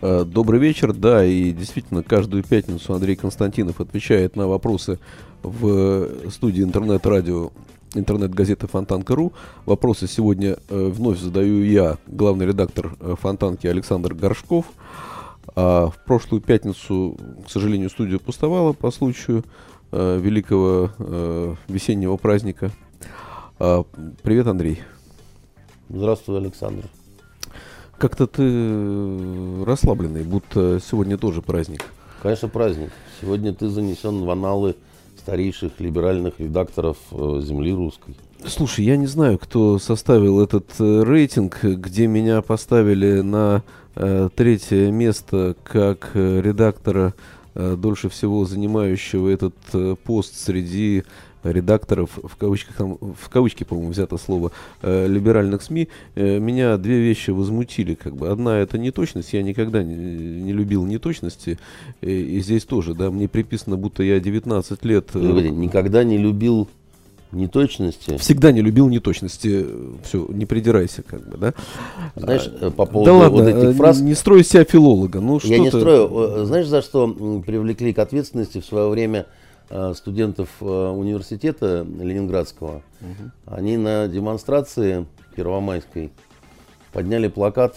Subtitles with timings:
[0.00, 4.98] добрый вечер, да, и действительно каждую пятницу Андрей Константинов отвечает на вопросы
[5.42, 7.50] в студии интернет-радио
[7.94, 9.32] интернет-газеты Фонтанка.ру.
[9.64, 14.66] Вопросы сегодня э, вновь задаю я, главный редактор э, Фонтанки Александр Горшков.
[15.54, 17.16] А в прошлую пятницу,
[17.46, 19.44] к сожалению, студия пустовала по случаю
[19.92, 22.70] э, великого э, весеннего праздника.
[23.58, 23.84] А,
[24.22, 24.82] привет, Андрей.
[25.88, 26.84] Здравствуй, Александр.
[27.98, 31.84] Как-то ты э, расслабленный, будто сегодня тоже праздник.
[32.22, 32.90] Конечно, праздник.
[33.20, 34.76] Сегодня ты занесен в аналы
[35.18, 38.14] старейших либеральных редакторов э, земли русской.
[38.46, 43.62] Слушай, я не знаю, кто составил этот э, рейтинг, где меня поставили на
[43.94, 47.14] э, третье место как редактора,
[47.54, 51.04] э, дольше всего занимающего этот э, пост среди
[51.52, 54.52] редакторов, в кавычках, в кавычки, по-моему, взято слово,
[54.82, 57.94] э, либеральных СМИ, э, меня две вещи возмутили.
[57.94, 58.28] Как бы.
[58.28, 61.58] Одна это неточность, я никогда не, не любил неточности,
[62.00, 65.10] и, э, и здесь тоже, да, мне приписано, будто я 19 лет...
[65.14, 66.68] Э, Говори, никогда не любил
[67.32, 68.16] неточности.
[68.18, 69.66] Всегда не любил неточности.
[70.04, 71.54] Все, не придирайся, как бы, да.
[72.14, 74.00] Знаешь, а, по поводу да ладно, вот этих фраз.
[74.00, 75.20] Не строй себя филолога.
[75.20, 76.44] Ну, я не строю.
[76.46, 77.08] Знаешь, за что
[77.44, 79.45] привлекли к ответственности в свое время Э,
[79.94, 83.30] студентов э, университета Ленинградского, угу.
[83.46, 86.12] они на демонстрации Первомайской
[86.92, 87.76] подняли плакат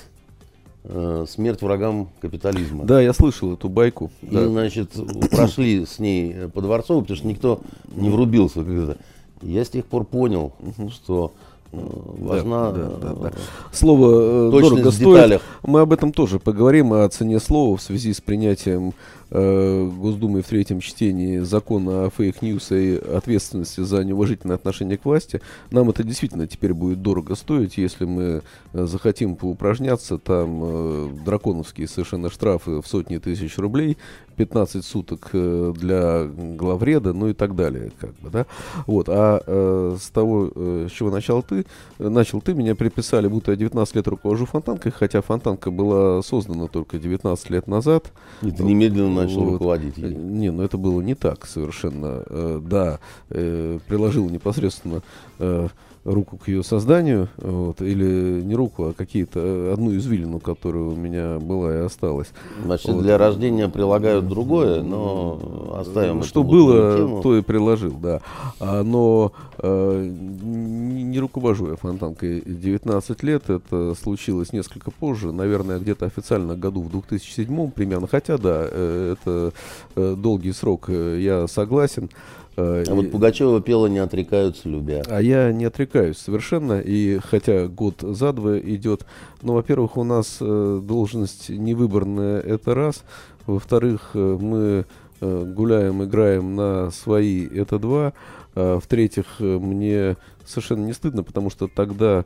[0.83, 2.85] э, «Смерть врагам капитализма».
[2.85, 4.11] Да, я слышал эту байку.
[4.21, 4.47] И, да.
[4.47, 4.91] значит,
[5.31, 7.61] прошли с ней по Дворцову, потому что никто
[7.95, 8.63] не врубился.
[8.63, 8.95] Когда
[9.41, 10.89] я с тех пор понял, угу.
[10.89, 11.33] что
[11.71, 13.31] важна да, да, да, да.
[13.71, 15.41] слово дорого стоит.
[15.63, 18.93] Мы об этом тоже поговорим о цене слова в связи с принятием
[19.29, 25.05] э, Госдумы в третьем чтении закона о fake news и ответственности за неуважительное отношение к
[25.05, 25.41] власти,
[25.71, 28.41] нам это действительно теперь будет дорого стоить, если мы
[28.73, 33.97] э, захотим поупражняться, там э, драконовские совершенно штрафы в сотни тысяч рублей,
[34.35, 38.45] 15 суток для главреда, ну и так далее, как бы, да.
[38.87, 41.65] Вот, а с того, с чего начал ты,
[41.97, 46.99] начал ты, меня приписали, будто я 19 лет руковожу фонтанкой, хотя фонтанка была создана только
[46.99, 48.13] 19 лет назад.
[48.39, 49.51] Ты немедленно начал вот.
[49.53, 50.13] руководить ей.
[50.13, 52.23] Не, ну это было не так совершенно.
[52.27, 52.99] Э, да,
[53.29, 55.01] э, приложил непосредственно
[55.39, 55.67] э,
[56.05, 60.95] руку к ее созданию, вот, или не руку, а какие-то э, одну извилину, которая у
[60.95, 62.27] меня была и осталась.
[62.63, 63.03] Значит, вот.
[63.03, 66.23] для рождения прилагают другое, но оставим.
[66.23, 67.21] Что было, тему.
[67.21, 68.21] то и приложил, да.
[68.59, 70.09] А, но э,
[70.41, 76.81] не, не руковожу я фонтанкой 19 лет, это случилось несколько позже, наверное, где-то официально году
[76.81, 79.53] в 2007 примерно, хотя да, э, это
[79.95, 82.09] долгий срок, я согласен.
[82.59, 82.89] А и...
[82.89, 85.03] вот Пугачева пела «Не отрекаются, любя».
[85.07, 89.05] А я не отрекаюсь совершенно, и хотя год за два идет,
[89.41, 93.03] но, во-первых, у нас э, должность невыборная, это раз,
[93.49, 94.85] во-вторых, э, мы
[95.21, 98.13] э, гуляем, играем на свои, это два,
[98.55, 102.25] а, в-третьих, э, мне совершенно не стыдно, потому что тогда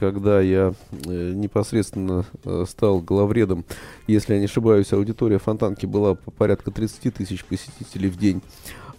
[0.00, 0.74] когда я
[1.06, 2.24] непосредственно
[2.66, 3.64] стал главредом,
[4.08, 8.42] если я не ошибаюсь, аудитория Фонтанки была по порядка 30 тысяч посетителей в день.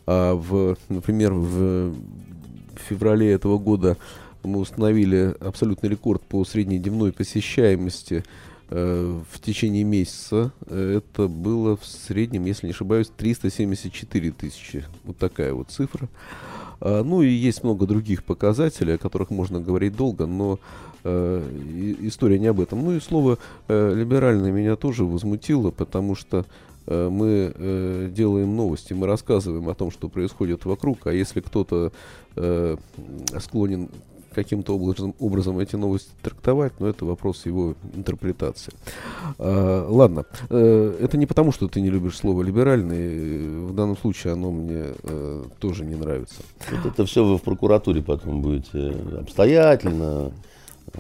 [0.05, 1.93] А в, например, в
[2.75, 3.97] феврале этого года
[4.43, 8.23] мы установили абсолютный рекорд по средней дневной посещаемости
[8.69, 10.51] э, в течение месяца.
[10.69, 14.83] Это было в среднем, если не ошибаюсь, 374 тысячи.
[15.05, 16.09] Вот такая вот цифра.
[16.81, 20.59] А, ну и есть много других показателей, о которых можно говорить долго, но
[21.05, 22.83] э, история не об этом.
[22.83, 23.37] Ну и слово
[23.69, 29.75] э, либеральное меня тоже возмутило, потому что Э, мы э, делаем новости, мы рассказываем о
[29.75, 31.91] том, что происходит вокруг, а если кто-то
[32.35, 32.77] э,
[33.39, 33.89] склонен
[34.33, 38.73] каким-то образом, образом эти новости трактовать, но это вопрос его интерпретации.
[39.39, 44.33] А, ладно, э, это не потому, что ты не любишь слово либеральный, в данном случае
[44.33, 46.41] оно мне э, тоже не нравится.
[46.71, 50.31] Вот это все вы в прокуратуре потом будете обстоятельно.
[50.93, 50.99] Э,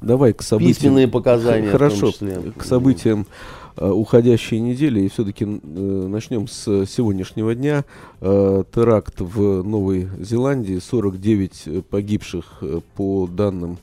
[0.00, 0.74] Давай к событиям.
[0.74, 1.70] Письменные показания.
[1.70, 2.12] Хорошо,
[2.56, 5.00] к событиям Э, уходящей недели.
[5.00, 7.84] И все-таки э, начнем с сегодняшнего дня.
[8.20, 10.78] Э, теракт в Новой Зеландии.
[10.78, 12.62] 49 погибших
[12.96, 13.78] по данным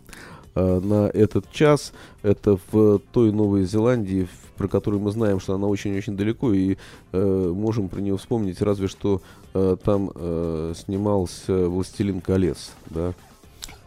[0.55, 1.93] э, на этот час.
[2.21, 6.77] Это в той Новой Зеландии, про которую мы знаем, что она очень-очень далеко, и
[7.11, 9.21] э, можем про нее вспомнить, разве что
[9.53, 13.13] э, там э, снимался «Властелин колец», да?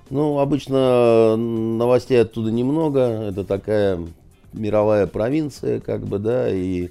[0.08, 3.98] Ну, обычно новостей оттуда немного, это такая
[4.56, 6.90] мировая провинция, как бы, да, и...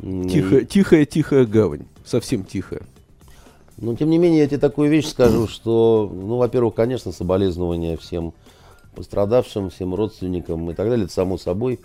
[0.00, 2.82] Тихая, тихая, тихая гавань, совсем тихая.
[3.78, 8.34] Но, тем не менее, я тебе такую вещь скажу, что, ну, во-первых, конечно, соболезнования всем
[8.94, 11.80] пострадавшим, всем родственникам и так далее, это само собой.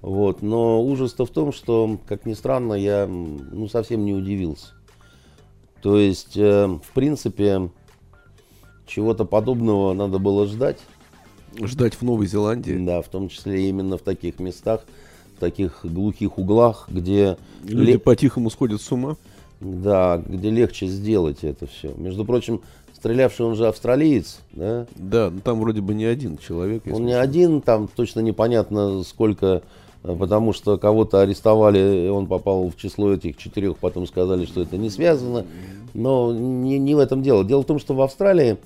[0.00, 0.42] Вот.
[0.42, 4.68] Но ужас-то в том, что, как ни странно, я ну, совсем не удивился.
[5.82, 7.70] То есть, э, в принципе,
[8.86, 10.78] чего-то подобного надо было ждать.
[11.60, 12.76] Ждать в Новой Зеландии?
[12.84, 14.84] Да, в том числе именно в таких местах,
[15.36, 17.36] в таких глухих углах, где...
[17.64, 17.98] Люди ле...
[17.98, 19.16] по-тихому сходят с ума?
[19.60, 21.92] Да, где легче сделать это все.
[21.96, 22.60] Между прочим,
[22.94, 24.86] стрелявший он же австралиец, да?
[24.96, 26.82] Да, ну там вроде бы не один человек.
[26.90, 29.62] Он не один, там точно непонятно сколько,
[30.04, 34.76] э, потому что кого-то арестовали, он попал в число этих четырех, потом сказали, что это
[34.76, 35.44] не связано.
[35.94, 37.44] Но не, не в этом дело.
[37.44, 38.58] Дело в том, что в Австралии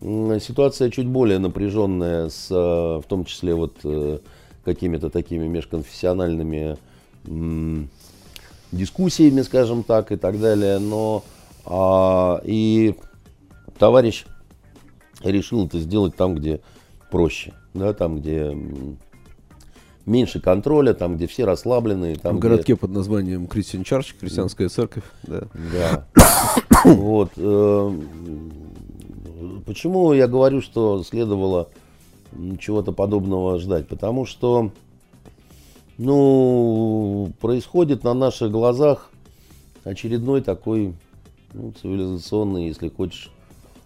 [0.00, 4.18] ситуация чуть более напряженная, с, э, в том числе вот э,
[4.64, 6.76] какими-то такими межконфессиональными
[8.72, 10.78] дискуссиями, скажем так, и так далее.
[10.78, 11.24] Но
[11.64, 12.94] а, и
[13.78, 14.24] товарищ
[15.22, 16.60] решил это сделать там, где
[17.10, 18.56] проще, да, там, где
[20.04, 22.16] меньше контроля, там, где все расслаблены.
[22.16, 22.80] Там, в городке где...
[22.80, 25.04] под названием Кристиан Чарч, христианская церковь.
[25.24, 25.42] Да.
[25.52, 26.06] да.
[26.84, 27.32] Вот.
[27.36, 28.00] Э,
[29.66, 31.68] почему я говорю, что следовало
[32.58, 33.88] чего-то подобного ждать?
[33.88, 34.70] Потому что
[35.98, 39.10] ну, происходит на наших глазах
[39.84, 40.94] очередной такой
[41.52, 43.30] ну, цивилизационный, если хочешь,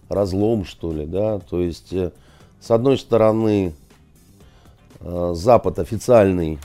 [0.09, 2.11] разлом, что ли, да, то есть, э,
[2.59, 3.73] с одной стороны,
[4.99, 6.59] э, Запад официальный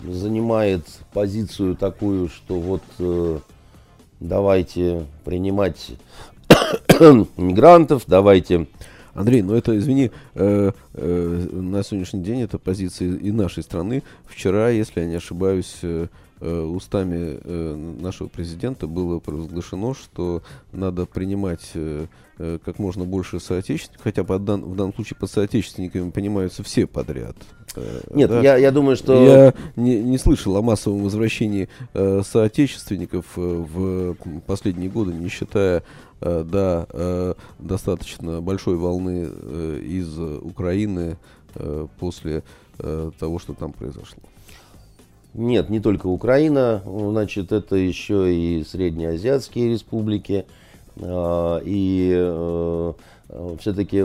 [0.00, 3.38] занимает позицию такую, что вот э,
[4.18, 5.92] давайте принимать
[7.36, 8.66] мигрантов, давайте
[9.18, 14.04] Андрей, ну это, извини, э, э, на сегодняшний день это позиция и нашей страны.
[14.26, 16.06] Вчера, если я не ошибаюсь, э,
[16.40, 20.42] э устами э, нашего президента было провозглашено, что
[20.72, 22.06] надо принимать э,
[22.36, 27.36] как можно больше соотечественников, хотя по дан, в данном случае под соотечественниками понимаются все подряд.
[28.14, 28.40] Нет, да?
[28.40, 29.24] я, я думаю, что...
[29.24, 34.14] Я не, не слышал о массовом возвращении э, соотечественников в
[34.46, 35.82] последние годы, не считая
[36.20, 41.16] Э, да, э, достаточно большой волны э, из Украины
[41.98, 42.44] после
[43.18, 44.22] того, что там произошло.
[45.34, 50.46] Нет, не только Украина, значит, это еще и среднеазиатские республики,
[50.96, 52.92] и
[53.60, 54.02] все-таки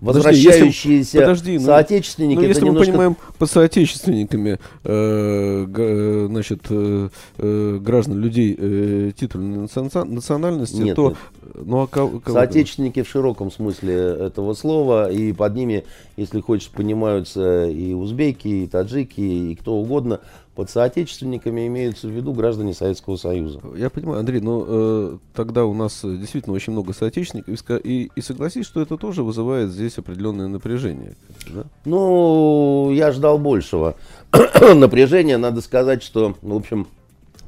[0.00, 2.38] возвращающиеся подожди, подожди, ну, соотечественники.
[2.38, 2.80] Ну, если немножко...
[2.80, 10.96] мы понимаем по соотечественниками, э, г, значит, э, э, граждан людей э, титульной национальности, нет,
[10.96, 11.10] то...
[11.10, 11.18] Нет.
[11.54, 15.84] Ну, а кого, кого соотечественники в широком смысле этого слова, и под ними,
[16.16, 20.20] если хочешь, понимаются и узбеки, и таджики, и кто угодно.
[20.54, 23.60] Под соотечественниками имеются в виду граждане Советского Союза.
[23.76, 28.64] Я понимаю, Андрей, но э, тогда у нас действительно очень много соотечественников, и, и согласись,
[28.64, 31.16] что это тоже вызывает здесь определенное напряжение.
[31.52, 31.64] Да?
[31.84, 33.96] Ну, я ждал большего
[34.74, 35.38] напряжения.
[35.38, 36.86] Надо сказать, что, в общем,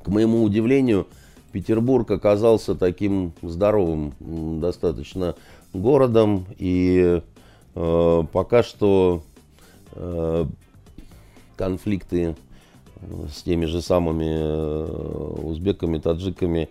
[0.02, 1.06] к моему удивлению,
[1.52, 4.14] Петербург оказался таким здоровым
[4.60, 5.36] достаточно
[5.72, 7.22] городом, и
[7.76, 9.22] э, пока что
[9.92, 10.44] э,
[11.56, 12.34] конфликты
[13.34, 16.68] с теми же самыми э, узбеками, таджиками,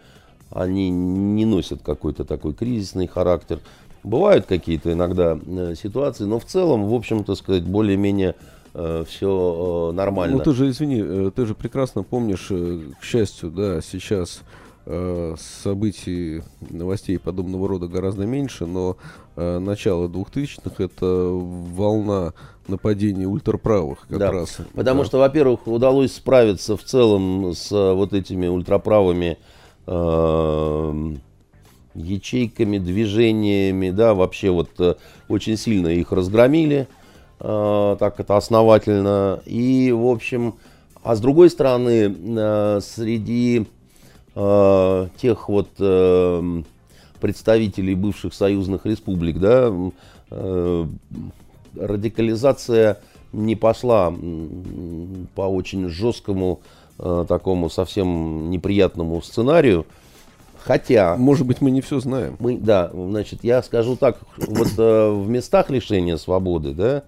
[0.51, 3.59] они не носят какой-то такой кризисный характер.
[4.03, 8.35] Бывают какие-то иногда э, ситуации, но в целом, в общем-то, сказать, более-менее
[8.73, 10.37] э, все нормально.
[10.37, 12.47] Ну ты же, извини, ты же прекрасно помнишь,
[12.99, 14.41] к счастью, да, сейчас
[15.39, 18.97] событий, новостей подобного рода гораздо меньше, но
[19.35, 22.33] э, начало 2000-х это волна
[22.67, 24.57] нападений ультраправых как да, раз.
[24.73, 25.05] Потому да.
[25.05, 29.37] что, во-первых, удалось справиться в целом с вот этими ультраправыми
[29.87, 31.15] э,
[31.95, 34.95] ячейками, движениями, да, вообще вот э,
[35.27, 36.87] очень сильно их разгромили,
[37.39, 39.41] э, так это основательно.
[39.45, 40.55] И, в общем,
[41.03, 43.67] а с другой стороны, э, среди
[44.35, 46.63] э, тех вот э,
[47.17, 49.71] представителей бывших союзных республик, да,
[50.31, 50.85] э,
[51.75, 52.99] радикализация
[53.31, 54.13] не пошла
[55.35, 56.61] по очень жесткому,
[56.99, 59.85] э, такому совсем неприятному сценарию.
[60.63, 61.15] Хотя...
[61.15, 62.37] Может быть, мы не все знаем.
[62.39, 67.03] Мы, да, значит, я скажу так, вот э, в местах лишения свободы, да,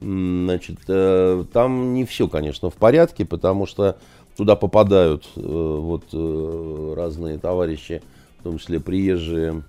[0.00, 3.96] значит, э, там не все, конечно, в порядке, потому что
[4.36, 8.02] туда попадают э, вот э, разные товарищи,
[8.42, 9.62] в том числе приезжие,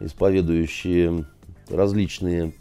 [0.00, 1.26] исповедующие
[1.68, 2.54] различные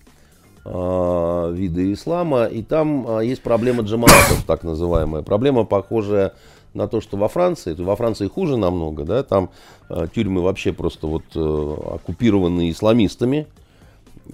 [0.66, 5.22] э, виды ислама, и там э, есть проблема джамаатов, так называемая.
[5.22, 6.34] Проблема похожая
[6.74, 9.52] на то, что во Франции, во Франции хуже намного, да, там
[9.90, 13.48] э, тюрьмы вообще просто вот э, оккупированы исламистами,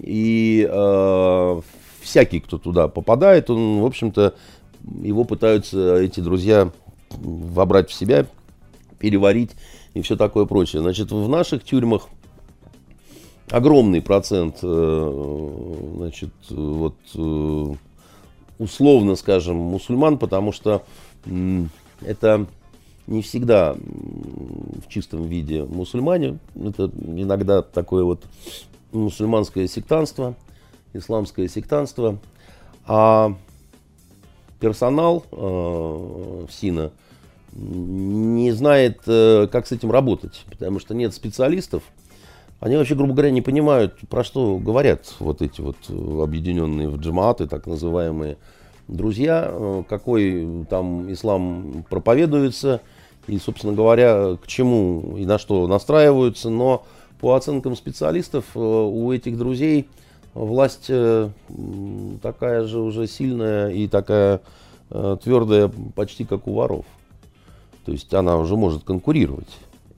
[0.00, 1.60] и э,
[2.00, 4.34] всякий, кто туда попадает, он, в общем-то,
[5.00, 6.72] его пытаются эти друзья
[7.12, 8.26] вобрать в себя,
[8.98, 9.52] переварить
[9.94, 10.82] и все такое прочее.
[10.82, 12.08] Значит, в наших тюрьмах
[13.50, 17.74] огромный процент, э, значит, вот э,
[18.58, 20.84] условно скажем, мусульман, потому что
[22.02, 22.46] это
[23.06, 28.24] не всегда в чистом виде мусульмане, это иногда такое вот
[28.92, 30.34] мусульманское сектанство,
[30.92, 32.18] исламское сектанство,
[32.86, 33.34] а
[34.60, 36.92] персонал э, в СИНа
[37.54, 41.82] не знает, э, как с этим работать, потому что нет специалистов.
[42.60, 47.46] Они вообще, грубо говоря, не понимают, про что говорят вот эти вот объединенные в джамааты,
[47.46, 48.38] так называемые,
[48.88, 52.80] друзья, э, какой там ислам проповедуется
[53.26, 56.50] и, собственно говоря, к чему и на что настраиваются.
[56.50, 56.84] Но
[57.20, 59.88] по оценкам специалистов э, у этих друзей
[60.34, 61.30] власть э,
[62.22, 64.40] такая же уже сильная и такая
[64.90, 66.84] твердая почти как у воров.
[67.84, 69.48] То есть она уже может конкурировать.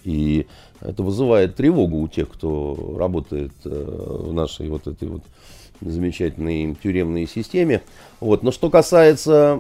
[0.05, 0.47] И
[0.81, 5.23] это вызывает тревогу у тех, кто работает в нашей вот этой вот
[5.81, 7.83] замечательной тюремной системе.
[8.21, 8.43] Вот.
[8.43, 9.59] Но что касается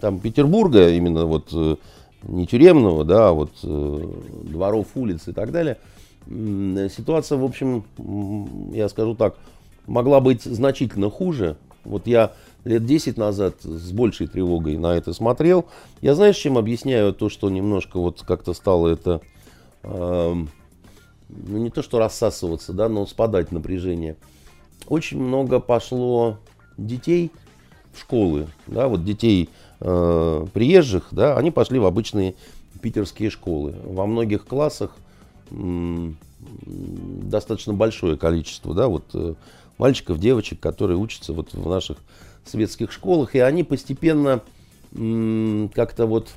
[0.00, 1.76] там, Петербурга, именно вот э,
[2.22, 4.12] не тюремного, да, а вот э,
[4.44, 5.76] дворов, улиц и так далее,
[6.26, 7.84] ситуация, в общем,
[8.72, 9.36] я скажу так,
[9.86, 11.56] могла быть значительно хуже.
[11.84, 12.32] Вот я
[12.64, 15.66] лет 10 назад с большей тревогой на это смотрел.
[16.00, 19.20] Я знаешь, чем объясняю то, что немножко вот как-то стало это,
[19.82, 20.34] э,
[21.28, 24.16] не то что рассасываться, да, но спадать напряжение
[24.86, 26.38] очень много пошло
[26.76, 27.30] детей
[27.92, 29.48] в школы, да, вот детей
[29.80, 32.34] э, приезжих, да, они пошли в обычные
[32.80, 33.74] питерские школы.
[33.84, 34.94] Во многих классах
[35.50, 39.34] м, достаточно большое количество, да, вот э,
[39.78, 41.98] мальчиков, девочек, которые учатся вот в наших
[42.48, 44.42] светских школах, и они постепенно
[44.92, 46.28] как-то вот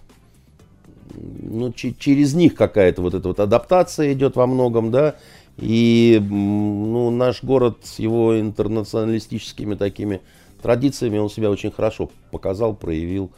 [1.13, 5.15] ну, через них какая-то вот эта вот адаптация идет во многом, да,
[5.57, 10.21] и ну, наш город с его интернационалистическими такими
[10.61, 13.31] традициями, он себя очень хорошо показал, проявил.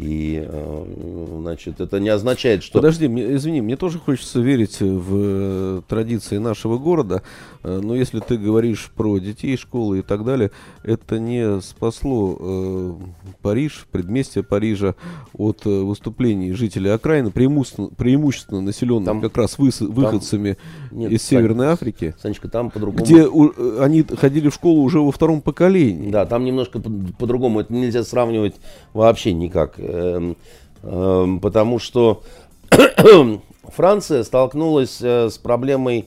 [0.00, 0.84] И, э,
[1.40, 2.78] значит, это не означает, что...
[2.78, 7.22] Подожди, мне, извини, мне тоже хочется верить в э, традиции нашего города,
[7.64, 10.52] э, но если ты говоришь про детей, школы и так далее,
[10.84, 12.96] это не спасло
[13.42, 14.94] Париж, предместье Парижа
[15.34, 20.58] от выступлений жителей окраины, преимущественно, преимущественно населенных там, как раз выс, выходцами
[20.92, 22.14] нет, из Сань, Северной Африки.
[22.22, 23.04] Санечка, там по-другому...
[23.04, 26.12] Где у, они ходили в школу уже во втором поколении.
[26.12, 28.54] Да, там немножко по-другому, по это нельзя сравнивать
[28.92, 29.74] вообще никак.
[29.88, 30.36] Эм,
[30.82, 32.22] эм, потому что
[33.64, 36.06] Франция столкнулась э, с проблемой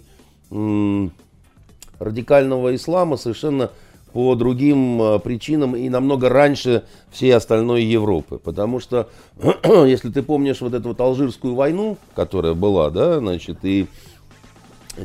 [2.00, 3.71] радикального ислама совершенно
[4.13, 8.38] по другим э, причинам и намного раньше всей остальной Европы.
[8.38, 9.09] Потому что,
[9.63, 13.88] если ты помнишь вот эту вот Алжирскую войну, которая была, да, значит, и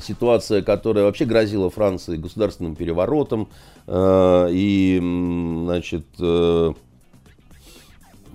[0.00, 3.49] ситуация, которая вообще грозила Франции государственным переворотом,
[3.87, 4.99] э, и,
[5.64, 6.06] значит,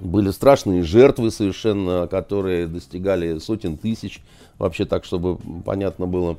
[0.01, 4.22] были страшные жертвы совершенно, которые достигали сотен тысяч.
[4.58, 6.38] Вообще так, чтобы понятно было.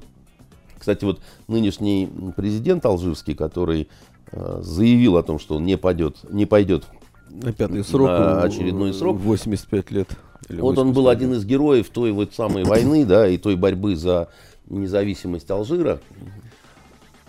[0.79, 3.89] Кстати, вот нынешний президент алжирский, который
[4.33, 6.85] э, заявил о том, что он не пойдет, не пойдет
[7.31, 9.19] на пятый срок, на очередной срок.
[9.19, 10.09] 85 лет.
[10.49, 14.29] Вот он был один из героев той вот самой войны, да, и той борьбы за
[14.69, 16.01] независимость Алжира.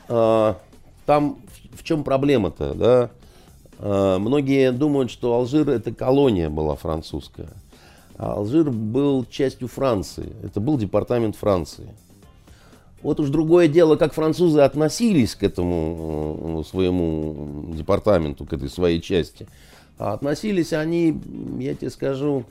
[0.08, 0.58] А,
[1.06, 1.38] там
[1.74, 3.12] в чем проблема-то, да?
[3.86, 7.50] Э, многие думают, что Алжир это колония была французская.
[8.18, 10.34] А Алжир был частью Франции.
[10.42, 11.94] Это был департамент Франции.
[13.02, 19.02] Вот уж другое дело, как французы относились к этому э, своему департаменту, к этой своей
[19.02, 19.48] части.
[19.98, 21.20] А относились они,
[21.60, 22.46] я тебе скажу,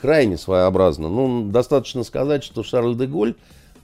[0.00, 1.08] крайне своеобразно.
[1.08, 3.36] Ну, достаточно сказать, что Шарль де Голь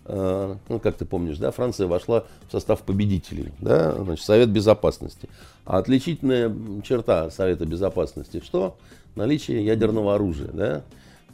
[0.06, 5.28] ну, как ты помнишь, да, Франция вошла в состав победителей, да, значит, Совет Безопасности.
[5.64, 8.76] А отличительная черта Совета Безопасности что?
[9.14, 10.82] Наличие ядерного оружия, да.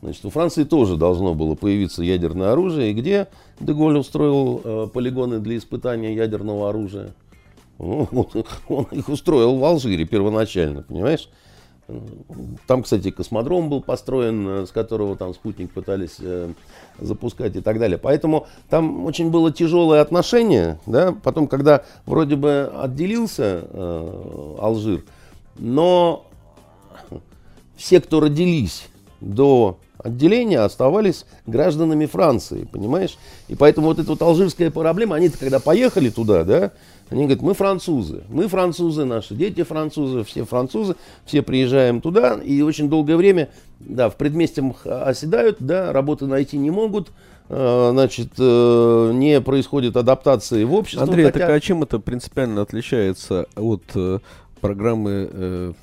[0.00, 2.90] Значит, у Франции тоже должно было появиться ядерное оружие.
[2.90, 7.14] И где Деголь устроил э, полигоны для испытания ядерного оружия?
[7.78, 11.28] Ну, вот, он их устроил в Алжире первоначально, понимаешь?
[12.66, 16.52] Там, кстати, космодром был построен, э, с которого там спутник пытались э,
[16.98, 17.96] запускать и так далее.
[17.96, 20.78] Поэтому там очень было тяжелое отношение.
[20.84, 21.12] Да?
[21.22, 25.02] Потом, когда вроде бы отделился э, Алжир,
[25.56, 26.26] но
[27.76, 28.88] все, кто родились
[29.22, 33.18] до отделения, оставались гражданами Франции, понимаешь?
[33.48, 36.72] И поэтому вот эта вот алжирская проблема, они-то когда поехали туда, да,
[37.10, 42.60] они говорят, мы французы, мы французы, наши дети французы, все французы, все приезжаем туда, и
[42.60, 43.48] очень долгое время,
[43.80, 47.08] да, в предместьях оседают, да, работы найти не могут,
[47.48, 51.02] э, значит, э, не происходит адаптации в обществе.
[51.02, 51.38] Андрей, хотя...
[51.40, 54.18] так а чем это принципиально отличается от э,
[54.60, 55.74] программы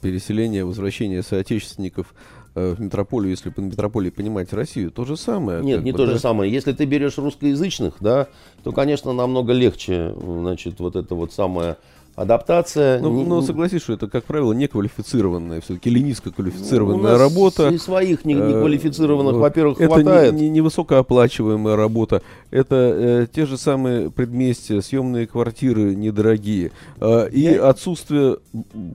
[0.00, 2.14] переселения, возвращения соотечественников
[2.54, 5.62] в метрополию, если по метрополии понимать Россию, то же самое.
[5.62, 6.12] Нет, не бы, то да?
[6.12, 6.52] же самое.
[6.52, 8.28] Если ты берешь русскоязычных, да,
[8.62, 11.76] то, конечно, намного легче, значит, вот это вот самое
[12.14, 13.00] адаптация.
[13.00, 17.68] Ну, не, ну согласись, что это, как правило, неквалифицированная, все-таки или низкоквалифицированная работа.
[17.68, 20.34] И своих неквалифицированных, э, во-первых, это хватает.
[20.34, 22.22] Не, не, не работа.
[22.50, 26.72] Это э, те же самые предместья, съемные квартиры недорогие.
[27.00, 27.68] Э, и Я...
[27.68, 28.38] отсутствие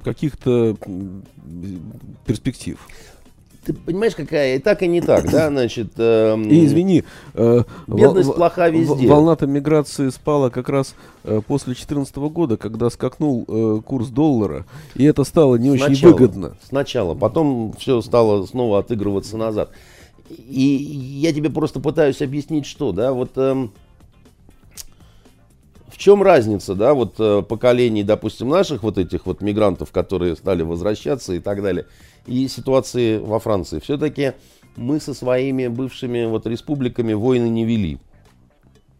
[0.03, 0.77] каких-то
[2.25, 2.77] перспектив
[3.67, 5.91] ты понимаешь, какая и так, и не так, да, значит...
[5.97, 9.07] Э, и извини, э, бедность плоха везде.
[9.07, 10.95] Волна-то миграции спала как раз
[11.25, 16.07] э, после 2014 года, когда скакнул э, курс доллара, и это стало не сначала, очень
[16.07, 16.57] выгодно.
[16.63, 19.71] Сначала, потом все стало снова отыгрываться назад.
[20.29, 23.31] И я тебе просто пытаюсь объяснить, что, да, вот...
[23.35, 23.67] Э,
[25.89, 30.61] в чем разница, да, вот э, поколений, допустим, наших вот этих вот мигрантов, которые стали
[30.61, 31.87] возвращаться и так далее,
[32.27, 33.79] и ситуации во Франции.
[33.79, 34.33] Все-таки
[34.75, 37.97] мы со своими бывшими вот республиками войны не вели.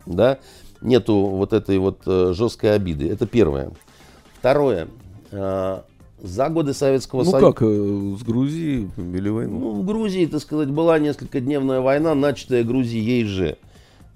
[0.06, 0.40] Да?
[0.82, 3.10] Нету вот этой вот э, жесткой обиды.
[3.10, 3.72] Это первое.
[4.40, 4.88] Второе.
[5.32, 5.82] Э,
[6.22, 7.40] за годы Советского Союза...
[7.40, 9.60] Ну как, э, с Грузией вели войну?
[9.60, 13.58] Ну, в Грузии, так сказать, была несколько дневная война, начатая Грузией же.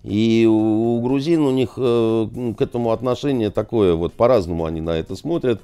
[0.03, 4.91] И у, у грузин у них э, к этому отношение такое, вот по-разному они на
[4.91, 5.61] это смотрят.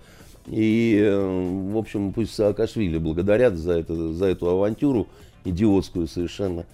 [0.48, 5.08] И, э, в общем, пусть Саакашвили благодарят за, это, за эту авантюру,
[5.44, 6.66] идиотскую совершенно.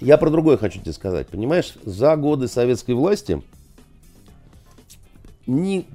[0.00, 1.28] Я про другое хочу тебе сказать.
[1.28, 3.42] Понимаешь, за годы советской власти
[5.46, 5.86] не,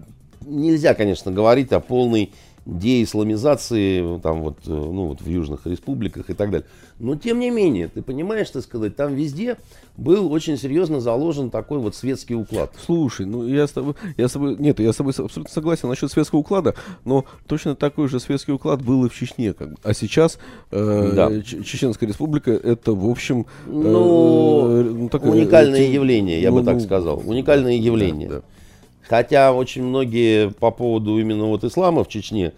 [0.41, 2.31] нельзя, конечно, говорить о полной
[2.65, 6.67] деисламизации там вот, э, ну, вот в южных республиках и так далее.
[6.97, 9.57] Но тем не менее, ты понимаешь, так сказать, там везде
[9.97, 12.73] был очень серьезно заложен такой вот светский уклад.
[12.83, 16.11] Слушай, ну я с тобой, я с тобой, нет, я с тобой абсолютно согласен насчет
[16.11, 16.73] светского уклада,
[17.03, 19.75] но точно такой же светский уклад был и в Чечне, как бы.
[19.83, 20.39] а сейчас
[20.71, 21.41] э, да.
[21.41, 26.59] Чеченская республика это в общем э, ну, э, ну, так, уникальное э, явление, я ну,
[26.59, 28.29] бы так ну, сказал, уникальное явление.
[28.29, 28.41] Да, да.
[29.07, 32.53] Хотя очень многие по поводу именно вот ислама в Чечне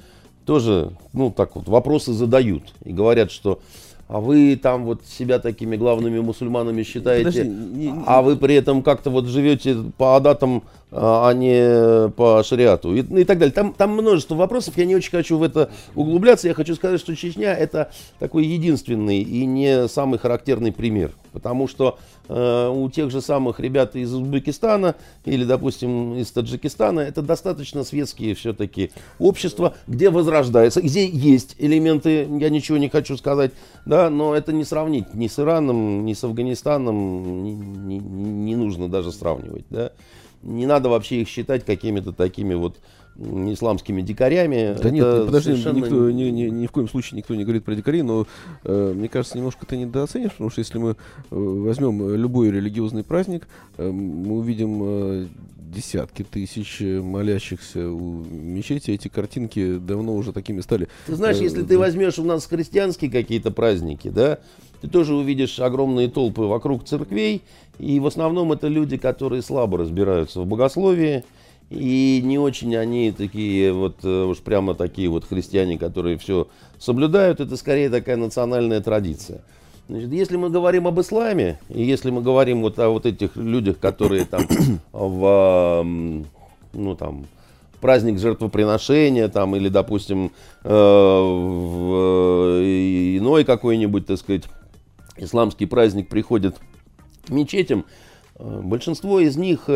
[0.46, 2.64] тоже, ну, так вот, вопросы задают.
[2.86, 3.60] И говорят, что
[4.08, 8.56] а вы там вот себя такими главными мусульманами считаете, Подожди, не, не, а вы при
[8.56, 13.54] этом как-то вот живете по адатам, а, а не по шариату и, и так далее.
[13.54, 16.48] Там, там множество вопросов, я не очень хочу в это углубляться.
[16.48, 21.12] Я хочу сказать, что Чечня это такой единственный и не самый характерный пример.
[21.34, 24.96] Потому что э, у тех же самых ребят из Узбекистана
[25.26, 32.50] или, допустим, из Таджикистана это достаточно светские все-таки общества, где возрождается, где есть элементы, я
[32.50, 33.52] ничего не хочу сказать,
[33.86, 38.88] да, но это не сравнить ни с Ираном, ни с Афганистаном, не, не, не нужно
[38.88, 39.92] даже сравнивать, да.
[40.44, 42.78] Не надо вообще их считать какими-то такими вот
[43.20, 44.78] исламскими дикарями.
[44.82, 45.78] Да нет, подожди, совершенно...
[45.78, 48.28] никто, ни, ни, ни в коем случае никто не говорит про дикарей, но
[48.64, 50.96] э, мне кажется, немножко ты недооценишь, потому что если мы э,
[51.32, 53.48] возьмем любой религиозный праздник,
[53.78, 60.88] э, мы увидим э, десятки тысяч молящихся у мечети, эти картинки давно уже такими стали.
[61.08, 61.70] Ты знаешь, э, если да.
[61.70, 64.40] ты возьмешь у нас христианские какие-то праздники, да,
[64.82, 67.42] ты тоже увидишь огромные толпы вокруг церквей,
[67.80, 71.24] и в основном это люди, которые слабо разбираются в богословии,
[71.70, 76.48] и не очень они такие вот э, уж прямо такие вот христиане, которые все
[76.80, 77.42] соблюдают.
[77.42, 79.42] Это скорее такая национальная традиция.
[79.90, 83.80] Значит, если мы говорим об исламе, и если мы говорим вот о вот этих людях,
[83.80, 84.48] которые там
[84.92, 85.86] в,
[86.74, 87.26] ну там,
[87.82, 90.32] праздник жертвоприношения, там, или, допустим,
[90.64, 91.94] э, в
[93.18, 94.44] иной какой-нибудь, так сказать,
[95.18, 96.77] исламский праздник приходят к
[97.30, 97.86] мечетям,
[98.36, 99.70] э, большинство из них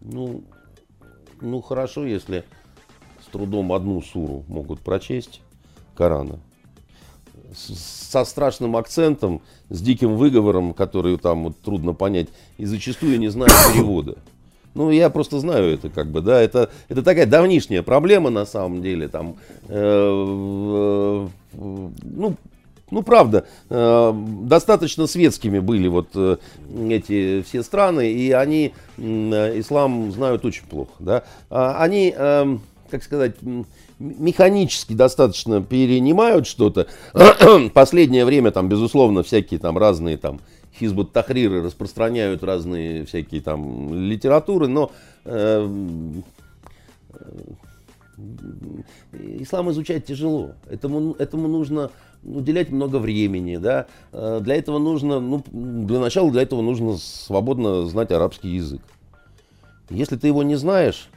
[0.00, 0.42] ну,
[1.40, 2.44] ну хорошо, если
[3.22, 5.40] с трудом одну суру могут прочесть
[5.94, 6.38] Корана.
[7.52, 13.50] со страшным акцентом, с диким выговором, который там вот трудно понять, и зачастую не знаю
[13.72, 14.16] перевода.
[14.72, 18.82] Ну, я просто знаю это, как бы, да, это, это такая давнишняя проблема на самом
[18.82, 19.36] деле, там,
[19.68, 22.36] э, э, ну,
[22.90, 26.36] ну, правда, э, достаточно светскими были вот э,
[26.88, 31.24] эти все страны, и они э, ислам знают очень плохо, да.
[31.50, 32.56] А они, э,
[32.90, 33.36] как сказать,
[33.98, 36.86] механически достаточно перенимают что-то.
[37.74, 40.40] Последнее время там, безусловно, всякие там разные там
[40.78, 44.90] Хизбут Тахриры распространяют разные всякие там литературы, но
[45.24, 45.68] э,
[49.12, 50.52] ислам изучать тяжело.
[50.68, 51.90] Этому, этому нужно
[52.22, 53.86] уделять много времени, да.
[54.12, 58.82] Э, для этого нужно, ну, для начала для этого нужно свободно знать арабский язык.
[59.88, 61.08] Если ты его не знаешь,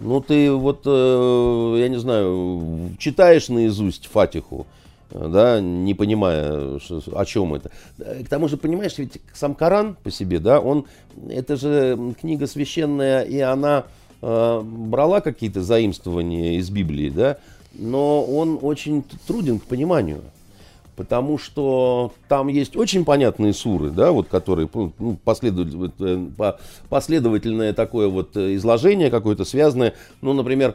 [0.00, 4.66] ну, ты вот, э, я не знаю, читаешь наизусть Фатиху,
[5.10, 6.78] да, не понимая,
[7.12, 7.70] о чем это.
[7.98, 10.86] К тому же, понимаешь, ведь сам Коран по себе, да, он,
[11.28, 13.84] это же книга священная, и она
[14.20, 17.38] э, брала какие-то заимствования из Библии, да,
[17.74, 20.22] но он очень труден к пониманию
[20.96, 26.56] потому что там есть очень понятные суры, да, вот которые ну, последовательное,
[26.88, 30.74] последовательное такое вот изложение какое-то связанное, ну, например,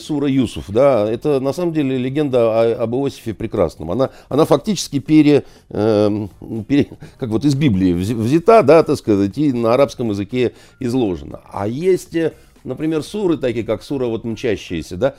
[0.00, 3.90] сура Юсуф, да, это на самом деле легенда об Иосифе Прекрасном.
[3.90, 6.26] Она, она фактически пере, э,
[6.66, 11.40] пере, как вот из Библии взята, да, так сказать, и на арабском языке изложена.
[11.50, 12.16] А есть,
[12.64, 15.14] например, суры такие, как сура вот мчащиеся, да,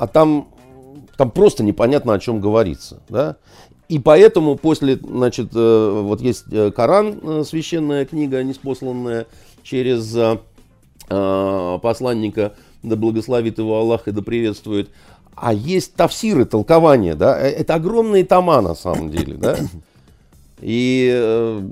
[0.00, 0.48] а там
[1.18, 3.02] там просто непонятно, о чем говорится.
[3.10, 3.36] Да?
[3.88, 9.26] И поэтому после, значит, э, вот есть э, Коран, э, священная книга, неспосланная
[9.62, 10.16] через
[11.06, 14.88] посланника, да благословит его Аллах и да приветствует.
[15.34, 19.58] А есть тавсиры, толкования, да, это огромные тома на самом деле, да.
[20.60, 21.12] И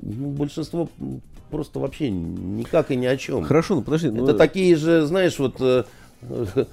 [0.03, 0.89] ну, большинство
[1.49, 3.43] просто вообще никак и ни о чем.
[3.45, 4.09] Хорошо, ну подожди.
[4.09, 4.25] Ну...
[4.25, 5.61] Это такие же, знаешь, вот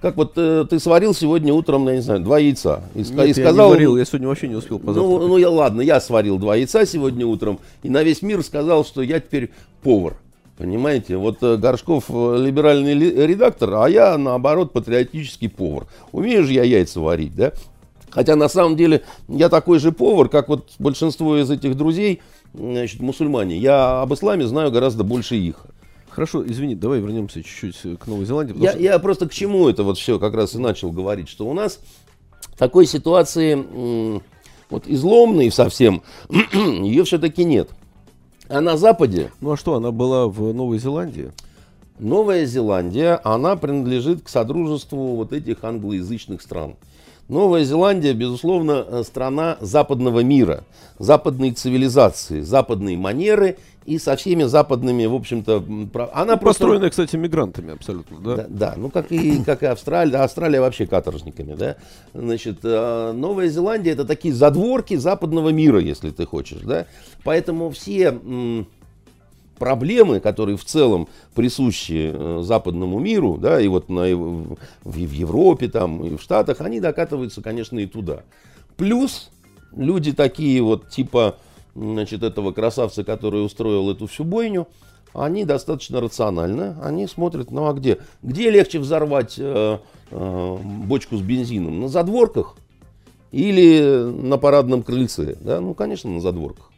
[0.00, 2.82] как вот э, ты сварил сегодня утром, я не знаю, два яйца.
[2.94, 5.20] И, Нет, и сказал, я не варил, я сегодня вообще не успел позавтракать.
[5.20, 8.84] Ну, ну я, ладно, я сварил два яйца сегодня утром, и на весь мир сказал,
[8.84, 9.50] что я теперь
[9.82, 10.16] повар.
[10.56, 15.86] Понимаете, вот э, Горшков э, либеральный редактор, а я, наоборот, патриотический повар.
[16.12, 17.52] Умею же я яйца варить, да?
[18.10, 22.20] Хотя на самом деле я такой же повар, как вот большинство из этих друзей,
[22.52, 23.56] значит, мусульмане.
[23.56, 25.66] Я об исламе знаю гораздо больше их.
[26.10, 28.54] Хорошо, извини, давай вернемся чуть-чуть к Новой Зеландии.
[28.58, 28.80] Я, что...
[28.80, 31.78] я просто к чему это вот все как раз и начал говорить, что у нас
[32.58, 34.20] такой ситуации
[34.68, 36.02] вот изломной совсем,
[36.52, 37.70] ее все-таки нет.
[38.48, 39.30] А на Западе...
[39.40, 41.32] Ну а что, она была в Новой Зеландии?
[42.00, 46.76] Новая Зеландия, она принадлежит к содружеству вот этих англоязычных стран.
[47.30, 50.64] Новая Зеландия, безусловно, э, страна западного мира,
[50.98, 55.64] западной цивилизации, западной манеры и со всеми западными, в общем-то,
[56.12, 56.64] она ну, просто...
[56.64, 58.36] построена, кстати, мигрантами абсолютно, да?
[58.36, 61.76] Да, да ну как и, как и Австралия, Австралия вообще каторжниками, да?
[62.14, 66.86] Значит, э, Новая Зеландия это такие задворки западного мира, если ты хочешь, да?
[67.22, 68.12] Поэтому все
[69.60, 75.68] проблемы, которые в целом присущи э, западному миру, да, и вот на, в, в Европе,
[75.68, 78.22] там, и в Штатах, они докатываются, конечно, и туда.
[78.76, 79.30] Плюс
[79.76, 81.36] люди такие вот, типа,
[81.76, 84.66] значит, этого красавца, который устроил эту всю бойню,
[85.12, 87.98] они достаточно рационально, они смотрят, ну а где?
[88.22, 89.78] Где легче взорвать э,
[90.10, 91.80] э, бочку с бензином?
[91.80, 92.56] На задворках
[93.30, 95.36] или на парадном крыльце?
[95.40, 95.60] Да?
[95.60, 96.69] Ну, конечно, на задворках.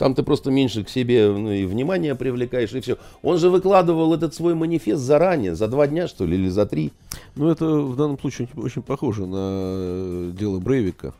[0.00, 2.96] Там ты просто меньше к себе ну, и внимания привлекаешь, и все.
[3.22, 6.92] Он же выкладывал этот свой манифест заранее, за два дня, что ли, или за три.
[7.36, 11.12] Ну, это в данном случае очень, похоже на э, дело Брейвика.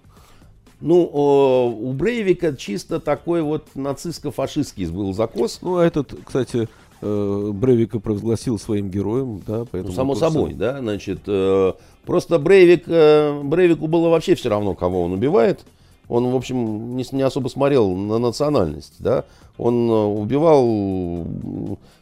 [0.80, 5.58] Ну, у Брейвика чисто такой вот нацистско-фашистский был закос.
[5.60, 6.66] Ну, а этот, кстати,
[7.02, 9.88] э, Брейвика провозгласил своим героем, да, поэтому...
[9.88, 11.72] Ну, само собой, да, значит, э,
[12.06, 15.66] просто Брейвик, Брейвику было вообще все равно, кого он убивает
[16.10, 19.24] он, в общем, не, не особо смотрел на национальность, да,
[19.56, 21.24] он э, убивал,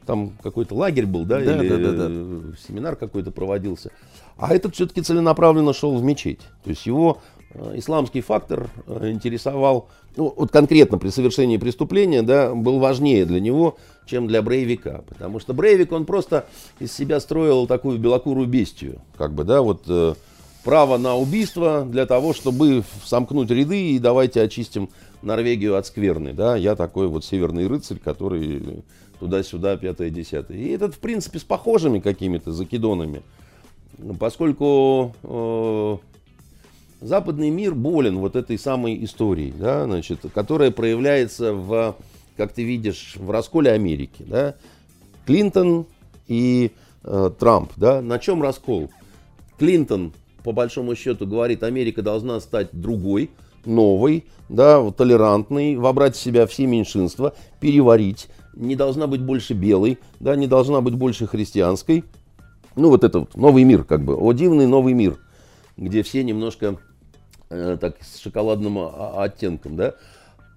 [0.07, 2.57] там какой-то лагерь был, да, да или да, да, да.
[2.67, 3.91] семинар какой-то проводился,
[4.39, 7.19] а этот все-таки целенаправленно шел в мечеть, то есть его
[7.53, 13.41] э, исламский фактор э, интересовал, ну, вот конкретно при совершении преступления, да, был важнее для
[13.41, 16.47] него, чем для Брейвика, потому что Брейвик, он просто
[16.81, 19.83] из себя строил такую белокурую бестию, как бы, да, вот
[20.69, 24.91] право на убийство для того, чтобы сомкнуть ряды и давайте очистим
[25.23, 26.35] Норвегию от скверны.
[26.35, 26.57] Да?
[26.57, 28.85] Я такой вот северный рыцарь, который
[29.19, 30.59] туда-сюда, пятое, десятое.
[30.59, 33.23] И этот, в принципе, с похожими какими-то закидонами.
[34.21, 35.97] Поскольку э,
[37.01, 41.97] западный мир болен вот этой самой историей, да, значит, которая проявляется в,
[42.37, 44.23] как ты видишь, в расколе Америки.
[44.27, 44.55] Да?
[45.25, 45.87] Клинтон
[46.27, 46.73] и
[47.05, 47.73] э, Трамп.
[47.77, 48.03] Да?
[48.03, 48.91] На чем раскол?
[49.59, 50.13] Клинтон,
[50.49, 53.29] по большому счету, говорит, Америка должна стать другой,
[53.67, 60.37] новой, да, толерантной, вобрать в себя все меньшинства, переварить, не должна быть больше белой, да,
[60.37, 62.03] не должна быть больше христианской.
[62.77, 65.19] Ну, вот это вот новый мир, как бы, о дивный новый мир,
[65.77, 66.79] где все немножко
[67.51, 68.79] э, так с шоколадным
[69.19, 69.97] оттенком, да.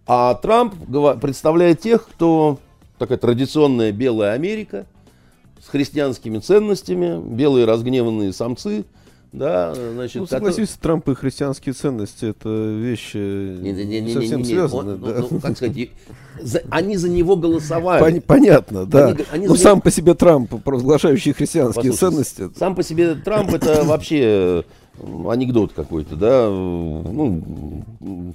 [0.07, 0.73] А Трамп
[1.19, 2.59] представляет тех, кто
[2.97, 4.85] такая традиционная белая Америка
[5.61, 8.85] с христианскими ценностями, белые разгневанные самцы–
[9.33, 10.81] да, значит, ну, согласись, который...
[10.81, 14.55] Трамп и христианские ценности это вещи не, не, не, совсем не, не, не.
[14.55, 14.93] связаны.
[14.93, 15.15] Он, да.
[15.19, 15.89] ну, ну, как сказать,
[16.41, 18.19] за, они за него голосовали.
[18.19, 19.07] Пон, понятно, да.
[19.07, 19.81] Они, они ну, сам него...
[19.83, 22.59] по себе Трамп, провозглашающий христианские Послушайте, ценности.
[22.59, 24.65] Сам по себе Трамп это вообще
[24.99, 26.49] анекдот какой-то, да.
[26.49, 28.33] Ну,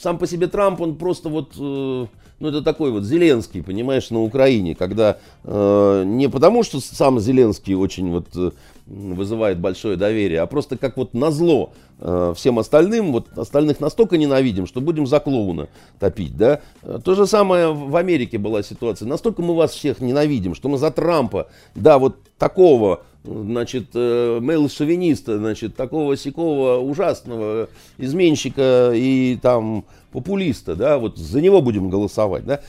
[0.00, 2.06] сам по себе Трамп, он просто вот э,
[2.40, 7.74] ну это такой вот Зеленский, понимаешь, на Украине, когда э, не потому, что сам Зеленский
[7.74, 8.50] очень вот э,
[8.90, 14.66] вызывает большое доверие, а просто как вот назло э, всем остальным, вот остальных настолько ненавидим,
[14.66, 15.68] что будем за клоуна
[16.00, 16.60] топить, да.
[17.04, 19.06] То же самое в Америке была ситуация.
[19.06, 25.38] Настолько мы вас всех ненавидим, что мы за Трампа, да, вот такого значит, э, мейл-шовиниста,
[25.38, 32.60] значит, такого сякого ужасного изменщика и там популиста, да, вот за него будем голосовать, да,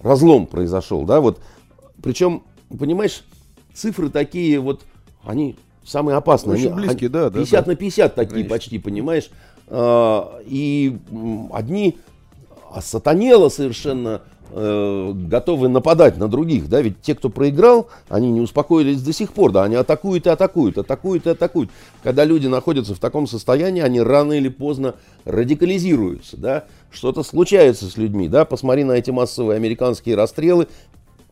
[0.00, 1.40] разлом произошел, да, вот,
[2.02, 2.42] причем,
[2.78, 3.22] понимаешь,
[3.72, 4.82] цифры такие вот,
[5.24, 6.54] они самые опасные.
[6.54, 8.50] Очень они, близкие, они, да, 50 да, на 50 такие Конечно.
[8.50, 9.30] почти, понимаешь,
[9.68, 10.96] а, и
[11.52, 11.98] одни
[12.80, 19.02] сатанело совершенно э, готовы нападать на других, да, ведь те, кто проиграл, они не успокоились
[19.02, 21.70] до сих пор, да, они атакуют и атакуют, атакуют и атакуют.
[22.02, 27.96] Когда люди находятся в таком состоянии, они рано или поздно радикализируются, да, что-то случается с
[27.96, 30.68] людьми, да, посмотри на эти массовые американские расстрелы,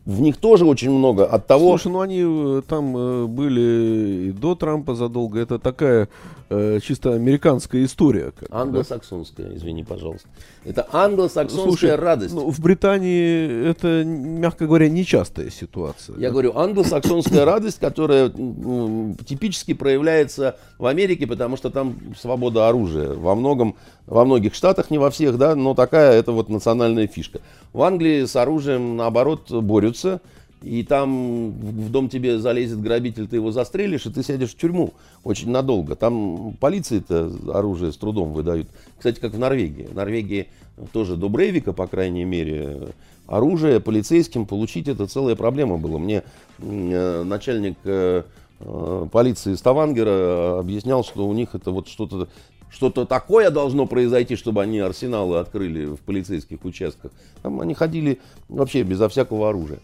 [0.07, 1.69] в них тоже очень много от того...
[1.71, 5.39] Слушай, ну они э, там э, были и до Трампа задолго.
[5.39, 6.09] Это такая
[6.51, 8.33] э, чисто американская история.
[8.33, 9.57] Как, англосаксонская, да?
[9.57, 10.29] извини, пожалуйста.
[10.65, 12.35] Это англосаксонская Слушай, радость.
[12.35, 16.17] Ну, в Британии это, мягко говоря, нечастая ситуация.
[16.17, 16.33] Я да?
[16.33, 23.15] говорю, англосаксонская радость, которая ну, типически проявляется в Америке, потому что там свобода оружия.
[23.15, 27.41] Во многом, во многих штатах, не во всех, да, но такая это вот национальная фишка.
[27.73, 30.21] В Англии с оружием, наоборот, борются.
[30.63, 34.93] И там в дом тебе залезет грабитель, ты его застрелишь, и ты сядешь в тюрьму
[35.25, 35.97] очень надолго.
[35.97, 38.69] Там полиции-то оружие с трудом выдают.
[38.99, 39.85] Кстати, как в Норвегии.
[39.85, 40.49] В Норвегии
[40.93, 42.89] тоже до Брейвика, по крайней мере,
[43.27, 45.99] оружие полицейским получить это целая проблема была.
[45.99, 46.25] Мне
[46.59, 48.25] э, начальник э,
[48.61, 52.29] э, полиции Ставангера объяснял, что у них это вот что-то
[52.71, 57.11] что-то такое должно произойти, чтобы они арсеналы открыли в полицейских участках.
[57.43, 59.81] Там они ходили вообще безо всякого оружия.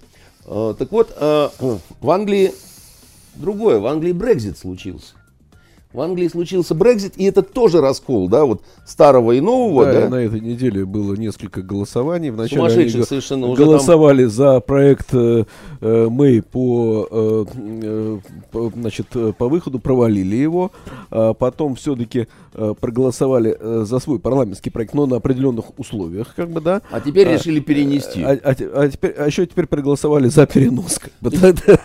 [0.46, 1.48] Э, так вот, э,
[2.00, 2.52] в Англии
[3.34, 3.78] другое.
[3.78, 5.14] В Англии Брекзит случился.
[5.96, 9.86] В Англии случился Брекзит, и это тоже раскол, да, вот старого и нового.
[9.86, 10.08] Да, да?
[10.10, 12.28] на этой неделе было несколько голосований.
[12.28, 14.30] Вначале они совершенно уже голосовали там...
[14.30, 15.46] за проект э,
[15.80, 17.44] э, Мэй по, э,
[17.82, 18.18] э,
[18.52, 19.06] по, значит,
[19.38, 20.70] по выходу, провалили его.
[21.10, 26.50] А потом все-таки э, проголосовали э, за свой парламентский проект, но на определенных условиях, как
[26.50, 26.82] бы, да.
[26.90, 28.22] А теперь а, решили перенести.
[28.22, 30.98] А, а, а, теперь, а еще теперь проголосовали за перенос.
[30.98, 31.30] Как бы,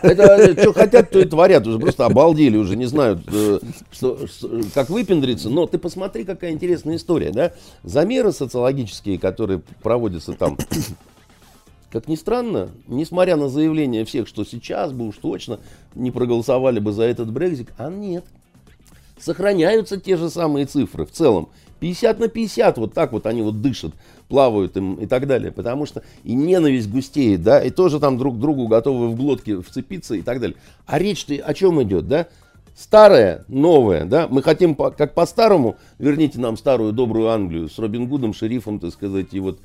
[0.01, 1.65] это, что хотят, то и творят.
[1.65, 3.21] Уже просто обалдели, уже не знают,
[4.03, 5.49] э, что, как выпендриться.
[5.49, 7.53] Но ты посмотри, какая интересная история, да.
[7.83, 10.57] Замеры социологические, которые проводятся там,
[11.91, 15.59] как ни странно, несмотря на заявление всех, что сейчас бы уж точно
[15.95, 18.25] не проголосовали бы за этот Брекзит, а нет
[19.21, 21.49] сохраняются те же самые цифры в целом.
[21.79, 23.93] 50 на 50, вот так вот они вот дышат,
[24.27, 25.51] плавают им и так далее.
[25.51, 30.13] Потому что и ненависть густеет, да, и тоже там друг другу готовы в глотке вцепиться
[30.13, 30.57] и так далее.
[30.85, 32.27] А речь-то о чем идет, да?
[32.75, 34.27] Старое, новое, да?
[34.29, 38.91] Мы хотим по, как по-старому, верните нам старую добрую Англию с Робин Гудом, шерифом, так
[38.91, 39.59] сказать, и вот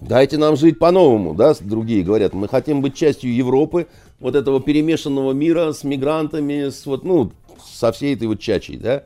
[0.00, 2.32] Дайте нам жить по-новому, да, другие говорят.
[2.32, 3.86] Мы хотим быть частью Европы,
[4.18, 9.02] вот этого перемешанного мира с мигрантами, с вот, ну, со всей этой вот чачей, да.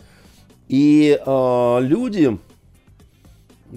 [0.68, 2.38] И э, люди,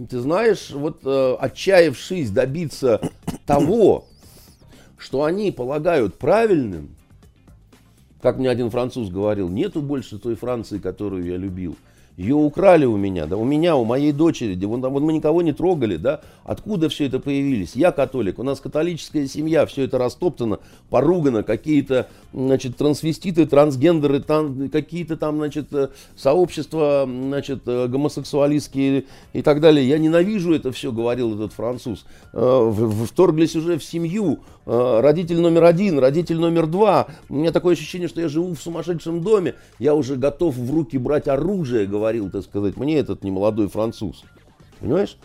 [0.10, 3.02] ты знаешь, вот э, отчаявшись добиться
[3.48, 4.06] того,
[4.98, 6.96] что они полагают правильным,
[8.28, 11.78] как мне один француз говорил, нету больше той Франции, которую я любил.
[12.18, 15.54] Ее украли у меня, да, у меня, у моей дочери, вот, вот мы никого не
[15.54, 16.20] трогали, да.
[16.44, 17.74] Откуда все это появились?
[17.74, 20.60] Я католик, у нас католическая семья, все это растоптано,
[20.90, 25.68] поругано, какие-то, значит, трансвеститы, трансгендеры, там, какие-то там, значит,
[26.18, 29.88] сообщества, значит, гомосексуалистские и так далее.
[29.88, 32.06] Я ненавижу это все, говорил этот француз.
[32.34, 32.74] Э,
[33.06, 37.08] вторглись уже в семью, родитель номер один, родитель номер два.
[37.30, 40.98] У меня такое ощущение, что я живу в сумасшедшем доме, я уже готов в руки
[40.98, 44.24] брать оружие, говорил, так сказать, мне этот немолодой француз.
[44.80, 45.18] Понимаешь?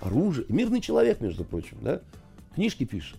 [0.00, 0.46] Оружие.
[0.48, 2.00] Мирный человек, между прочим, да?
[2.54, 3.16] Книжки пишет.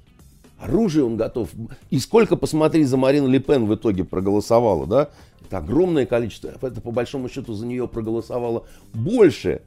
[0.60, 1.50] Оружие он готов.
[1.90, 5.10] И сколько, посмотри, за Марин Ле Пен в итоге проголосовало, да?
[5.42, 6.50] Это огромное количество.
[6.50, 9.62] Это, по большому счету, за нее проголосовало больше,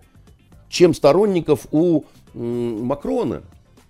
[0.68, 2.04] чем сторонников у
[2.34, 3.42] Макрона.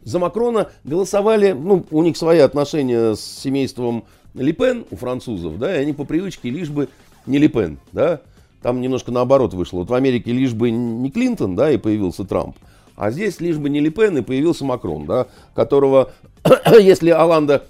[0.05, 5.77] За Макрона голосовали, ну, у них свои отношения с семейством Ле Пен, у французов, да,
[5.77, 6.88] и они по привычке лишь бы
[7.27, 8.21] не Ле Пен, да.
[8.62, 9.79] Там немножко наоборот вышло.
[9.79, 12.57] Вот в Америке лишь бы не Клинтон, да, и появился Трамп,
[12.97, 16.12] а здесь лишь бы не Лепен и появился Макрон, да, которого,
[16.81, 17.65] если Аланда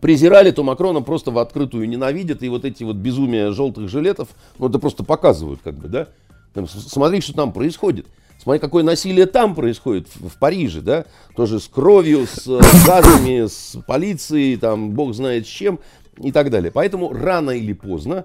[0.00, 4.28] презирали, то Макрона просто в открытую ненавидят, и вот эти вот безумия желтых жилетов,
[4.58, 6.08] ну это просто показывают, как бы, да.
[6.54, 8.06] Там, смотри, что там происходит.
[8.42, 11.04] Смотри, какое насилие там происходит, в, в Париже, да,
[11.36, 15.78] тоже с кровью, с э, газами, с полицией, там, бог знает с чем
[16.16, 16.70] и так далее.
[16.70, 18.24] Поэтому рано или поздно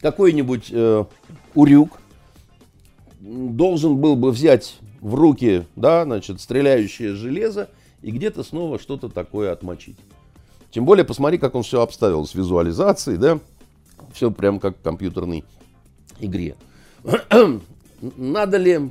[0.00, 1.04] какой-нибудь э,
[1.54, 2.00] урюк
[3.20, 7.68] должен был бы взять в руки, да, значит, стреляющее железо
[8.02, 9.96] и где-то снова что-то такое отмочить.
[10.72, 13.38] Тем более, посмотри, как он все обставил с визуализацией, да,
[14.12, 15.44] все прям как в компьютерной
[16.18, 16.56] игре.
[18.00, 18.90] Надо ли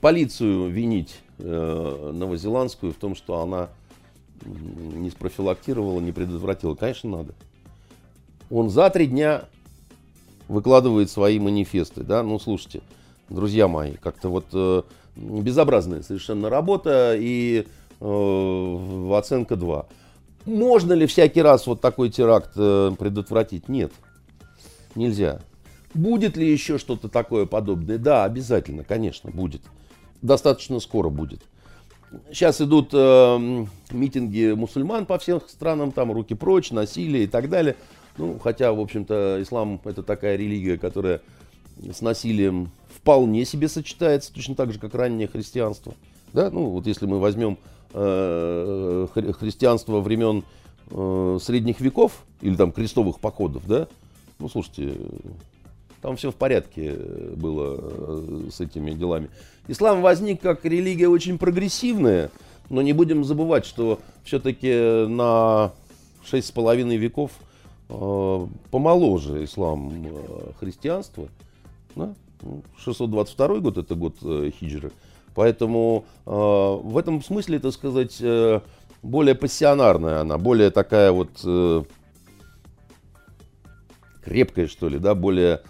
[0.00, 3.68] полицию винить э, новозеландскую в том, что она
[4.44, 6.74] не спрофилактировала, не предотвратила?
[6.74, 7.34] Конечно, надо.
[8.50, 9.44] Он за три дня
[10.48, 12.80] выкладывает свои манифесты, да, ну, слушайте,
[13.28, 14.82] друзья мои, как-то вот э,
[15.16, 17.66] безобразная совершенно работа и
[18.00, 19.86] э, оценка 2.
[20.46, 23.68] Можно ли всякий раз вот такой теракт э, предотвратить?
[23.68, 23.92] Нет,
[24.94, 25.40] нельзя.
[25.92, 27.98] Будет ли еще что-то такое подобное?
[27.98, 29.62] Да, обязательно, конечно, будет.
[30.22, 31.40] Достаточно скоро будет.
[32.30, 37.76] Сейчас идут э, митинги мусульман по всем странам, там руки прочь, насилие и так далее.
[38.16, 41.20] Ну, хотя, в общем-то, ислам это такая религия, которая
[41.78, 45.94] с насилием вполне себе сочетается, точно так же, как раннее христианство.
[46.32, 46.50] Да?
[46.50, 47.58] Ну, вот если мы возьмем
[47.92, 50.44] э, христианство времен
[50.90, 53.88] э, средних веков или там крестовых походов, да,
[54.38, 54.96] ну, слушайте,
[56.02, 56.92] там все в порядке
[57.36, 59.30] было э, с этими делами.
[59.68, 62.30] Ислам возник как религия очень прогрессивная,
[62.70, 65.72] но не будем забывать, что все-таки на
[66.24, 67.32] шесть с половиной веков
[67.88, 71.28] Э, помоложе ислам э, христианства.
[71.94, 72.14] Да?
[72.78, 74.92] 622 ну, год это год э, хиджры.
[75.34, 78.22] Поэтому в этом смысле, так сказать,
[79.02, 81.28] более пассионарная она, более такая вот
[84.24, 85.60] крепкая, что ли, да, более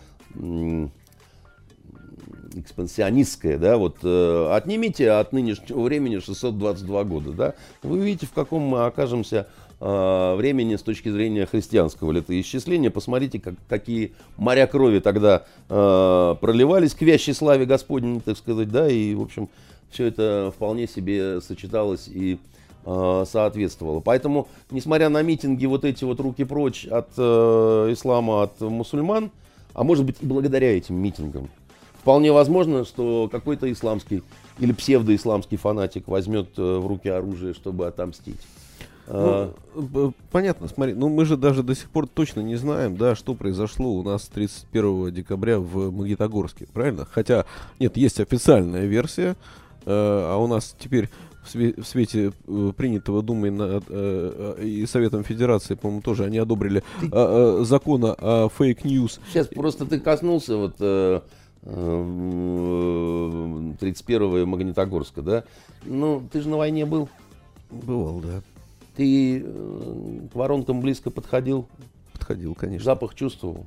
[2.55, 8.62] экспансионистская, да, вот э, отнимите от нынешнего времени 622 года, да, вы видите, в каком
[8.62, 9.46] мы окажемся
[9.81, 12.90] э, времени с точки зрения христианского летоисчисления.
[12.90, 18.88] Посмотрите, как, какие моря крови тогда э, проливались к вящей славе Господней, так сказать, да,
[18.88, 19.49] и, в общем,
[19.90, 22.38] все это вполне себе сочеталось и
[22.85, 24.01] э, соответствовало.
[24.01, 29.31] Поэтому, несмотря на митинги, вот эти вот руки прочь от э, ислама, от мусульман,
[29.76, 31.50] а может быть благодаря этим митингам,
[32.00, 34.22] вполне возможно, что какой-то исламский
[34.58, 38.40] или псевдоисламский фанатик возьмет э, в руки оружие, чтобы отомстить.
[39.06, 43.14] Ну, а, понятно, смотри, ну мы же даже до сих пор точно не знаем, да,
[43.14, 47.06] что произошло у нас 31 декабря в Магнитогорске, правильно?
[47.08, 47.44] Хотя,
[47.78, 49.36] нет, есть официальная версия,
[49.84, 51.10] э, а у нас теперь
[51.46, 56.38] в, све в свете э, принятого Думой на, э, и Советом Федерации, по-моему, тоже они
[56.38, 57.09] одобрили ты...
[57.12, 59.20] э, закона о fake news.
[59.30, 60.74] Сейчас просто ты коснулся вот...
[60.80, 61.20] Э...
[63.80, 65.42] 31 Магнитогорска, да?
[65.85, 67.09] Ну, ты же на войне был?
[67.70, 68.40] Бывал, да.
[68.94, 71.66] Ты э, к воронкам близко подходил?
[72.12, 72.85] Подходил, конечно.
[72.85, 73.66] Запах чувствовал?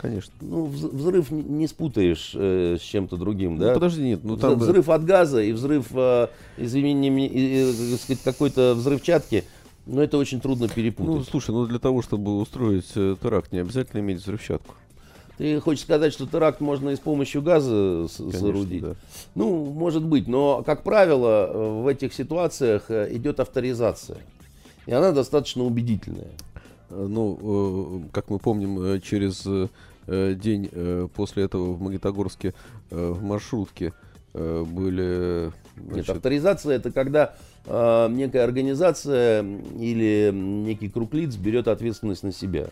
[0.00, 0.32] Конечно.
[0.40, 3.74] Ну, взрыв не спутаешь э, с чем-то другим, ну, да?
[3.74, 4.58] Подожди, нет, ну там...
[4.58, 9.44] Взрыв от газа и взрыв, э, извини, э, сказать, какой-то взрывчатки,
[9.84, 11.14] ну, это очень трудно перепутать.
[11.14, 14.74] Ну, слушай, ну для того, чтобы устроить э, теракт, не обязательно иметь взрывчатку.
[15.36, 18.82] Ты хочешь сказать, что теракт можно и с помощью газа Конечно, соорудить?
[18.82, 18.94] Да.
[19.34, 24.18] Ну, может быть, но, как правило, э, в этих ситуациях э, идет авторизация.
[24.86, 26.30] И она достаточно убедительная.
[26.90, 29.46] Э, ну, э, как мы помним, э, через
[30.10, 32.52] э, день э, после этого в Магнитогорске
[32.90, 33.92] э, в маршрутке
[34.34, 35.52] э, были...
[35.76, 35.96] Значит...
[35.96, 37.34] Нет, авторизация это когда
[37.64, 39.42] э, некая организация
[39.78, 42.68] или некий круг лиц берет ответственность на себя.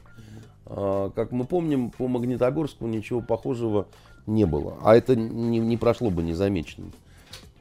[0.66, 3.86] Э, как мы помним, по Магнитогорску ничего похожего
[4.26, 4.76] не было.
[4.82, 6.92] А это не, не прошло бы незамеченным.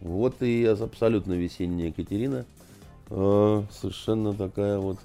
[0.02, 2.46] Вот и абсолютно весенняя Екатерина.
[3.10, 4.98] Э, совершенно такая вот,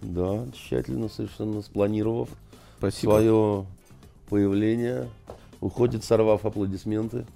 [0.00, 2.28] да, тщательно совершенно спланировав
[2.78, 3.10] Спасибо.
[3.10, 3.66] свое
[4.28, 5.08] появление.
[5.60, 7.26] Уходит, сорвав аплодисменты.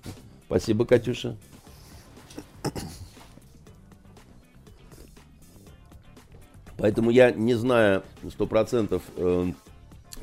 [0.47, 1.36] Спасибо, Катюша.
[6.76, 9.53] Поэтому я, не зная сто процентов э,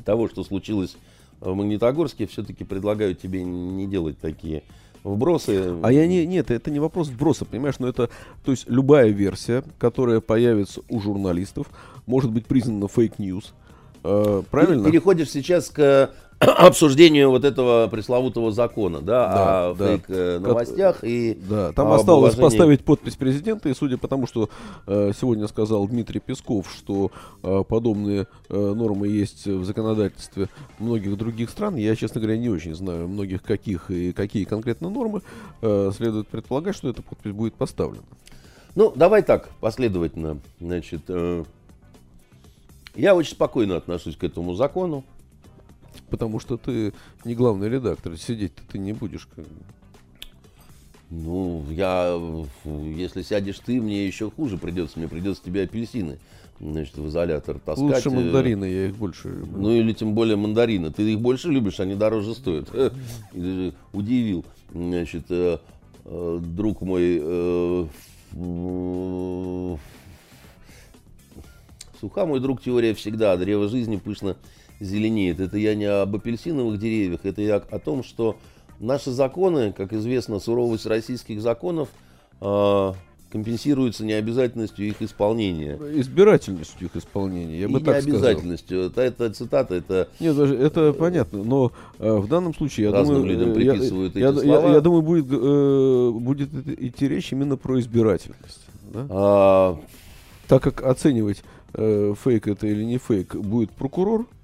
[0.04, 0.96] того, что случилось
[1.40, 4.62] в Магнитогорске, все-таки предлагаю тебе не делать такие
[5.02, 5.74] вбросы.
[5.82, 8.10] А я не, нет, это не вопрос вброса, понимаешь, но это,
[8.44, 11.68] то есть любая версия, которая появится у журналистов,
[12.06, 13.54] может быть признана fake news.
[14.04, 14.84] Э, правильно?
[14.84, 16.10] Ты переходишь сейчас к
[16.58, 19.86] обсуждению вот этого пресловутого закона, да, да о да.
[19.86, 22.42] фейк-новостях и Да, там осталось уважении...
[22.42, 24.48] поставить подпись президента, и судя по тому, что
[24.86, 27.10] э, сегодня сказал Дмитрий Песков, что
[27.42, 32.74] э, подобные э, нормы есть в законодательстве многих других стран, я, честно говоря, не очень
[32.74, 35.20] знаю многих каких и какие конкретно нормы,
[35.60, 38.04] э, следует предполагать, что эта подпись будет поставлена.
[38.76, 41.44] Ну, давай так, последовательно, значит, э,
[42.94, 45.04] я очень спокойно отношусь к этому закону.
[46.10, 46.92] Потому что ты
[47.24, 49.28] не главный редактор, сидеть-то ты не будешь.
[51.10, 52.20] Ну, я,
[52.64, 54.98] если сядешь ты, мне еще хуже придется.
[54.98, 56.18] Мне придется тебе апельсины,
[56.60, 57.78] значит, в изолятор таскать.
[57.78, 59.60] Лучше мандарины, я их больше люблю.
[59.60, 60.92] Ну, или тем более мандарины.
[60.92, 62.70] Ты их больше любишь, они дороже стоят.
[63.92, 64.44] Удивил.
[64.72, 65.58] Значит, э,
[66.04, 67.86] э, друг мой, э,
[72.00, 73.36] суха, мой друг, теория всегда.
[73.36, 74.36] Древо жизни пышно
[74.80, 75.40] зеленеет.
[75.40, 78.36] Это я не об апельсиновых деревьях, это я о том, что
[78.80, 81.88] наши законы, как известно, суровость российских законов
[82.40, 82.92] э,
[83.30, 85.78] компенсируется необязательностью их исполнения.
[85.94, 88.80] Избирательностью их исполнения, я бы И так необязательностью.
[88.86, 90.08] Это, это цитата, это...
[90.18, 94.30] Нет, даже это понятно, но э, в данном случае, я Разным думаю, людям приписывают я,
[94.30, 94.68] эти я, слова.
[94.68, 96.48] Я, я думаю, будет, э, будет
[96.80, 98.66] идти речь именно про избирательность.
[98.92, 99.06] Да?
[99.10, 99.80] А...
[100.48, 104.39] Так как оценивать э, фейк это или не фейк будет прокурор, Э,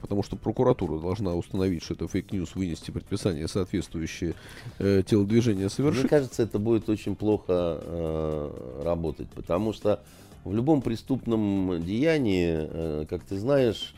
[0.00, 4.34] потому что прокуратура должна установить, что это fake news, вынести предписание, соответствующее
[4.78, 6.02] э, телодвижение совершить.
[6.02, 10.00] Мне кажется, это будет очень плохо э, работать, потому что
[10.44, 13.94] в любом преступном деянии, э, как ты знаешь,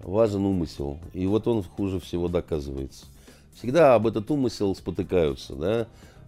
[0.00, 0.98] важен умысел.
[1.12, 3.06] И вот он хуже всего доказывается.
[3.54, 5.86] Всегда об этот умысел спотыкаются, да.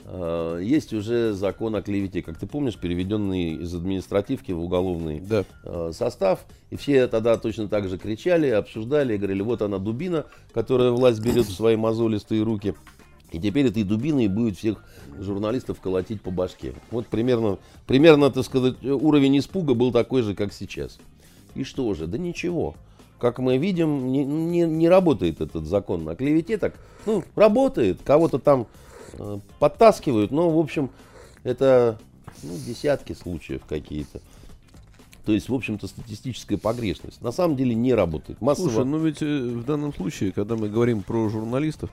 [0.08, 5.44] Э, есть уже закон о клевете, как ты помнишь, переведенный из административки в уголовный да.
[5.64, 6.46] Э, состав.
[6.70, 11.20] И все тогда точно так же кричали, обсуждали, и говорили, вот она дубина, которая власть
[11.20, 12.74] берет в свои мозолистые руки.
[13.32, 14.84] И теперь этой дубиной будет всех
[15.18, 16.74] журналистов колотить по башке.
[16.92, 20.98] Вот примерно, примерно, так сказать, уровень испуга был такой же, как сейчас.
[21.56, 22.06] И что же?
[22.06, 22.76] Да ничего.
[23.18, 26.58] Как мы видим, не, не, не работает этот закон на клевете.
[26.58, 26.74] Так,
[27.06, 28.00] ну, работает.
[28.04, 28.68] Кого-то там
[29.58, 30.90] подтаскивают, но, в общем,
[31.44, 31.98] это
[32.42, 34.20] ну, десятки случаев какие-то.
[35.24, 37.20] То есть, в общем-то, статистическая погрешность.
[37.20, 38.40] На самом деле не работает.
[38.40, 38.68] Массово...
[38.68, 41.90] Слушай, ну ведь э, в данном случае, когда мы говорим про журналистов,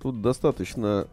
[0.00, 1.08] тут достаточно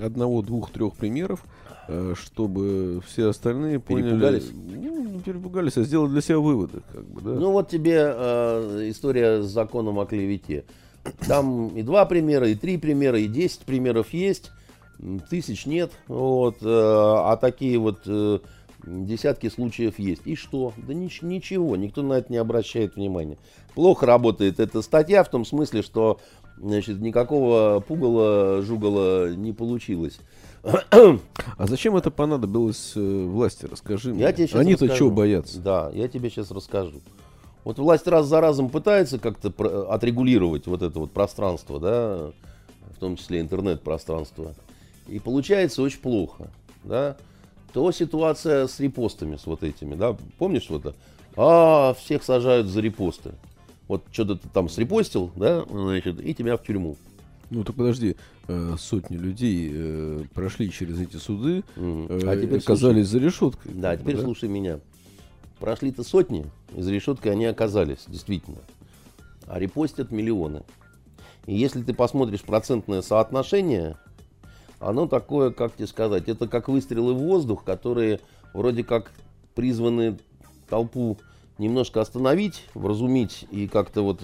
[0.00, 1.44] одного, двух, трех примеров,
[1.88, 4.08] э, чтобы все остальные поняли...
[4.08, 4.50] Перепугались?
[4.54, 6.80] Ну, перепугались, а сделали для себя выводы.
[6.90, 7.30] Как бы, да?
[7.38, 10.64] Ну вот тебе э, история с законом о клевете.
[11.28, 14.50] Там и два примера, и три примера, и десять примеров есть
[15.30, 18.38] тысяч нет, вот, э, а такие вот э,
[18.84, 20.22] десятки случаев есть.
[20.24, 20.72] И что?
[20.76, 23.38] Да нич- ничего, никто на это не обращает внимания.
[23.74, 26.18] Плохо работает эта статья в том смысле, что
[26.56, 30.18] значит, никакого пугала, жугала не получилось.
[30.62, 33.66] А зачем это понадобилось э, власти?
[33.66, 34.24] Расскажи мне.
[34.60, 35.60] Они-то чего боятся?
[35.60, 37.00] Да, я тебе сейчас расскажу.
[37.62, 42.30] Вот власть раз за разом пытается как-то отрегулировать вот это вот пространство, да,
[42.94, 44.54] в том числе интернет-пространство
[45.08, 46.50] и получается очень плохо,
[46.84, 47.16] да,
[47.72, 50.94] то ситуация с репостами, с вот этими, да, помнишь вот это?
[51.36, 53.32] А, всех сажают за репосты.
[53.88, 56.96] Вот что-то ты там срепостил, да, значит, и тебя в тюрьму.
[57.50, 58.16] Ну так подожди,
[58.48, 63.72] э, сотни людей э, прошли через эти суды, э, а теперь оказались слушай, за решеткой.
[63.74, 64.22] Да, теперь да?
[64.22, 64.80] слушай меня.
[65.60, 68.58] Прошли-то сотни, и за решеткой они оказались, действительно.
[69.46, 70.62] А репостят миллионы.
[71.46, 73.96] И если ты посмотришь процентное соотношение
[74.80, 78.20] оно такое, как тебе сказать, это как выстрелы в воздух, которые
[78.52, 79.12] вроде как
[79.54, 80.18] призваны
[80.68, 81.18] толпу
[81.58, 84.20] немножко остановить, вразумить и как-то вот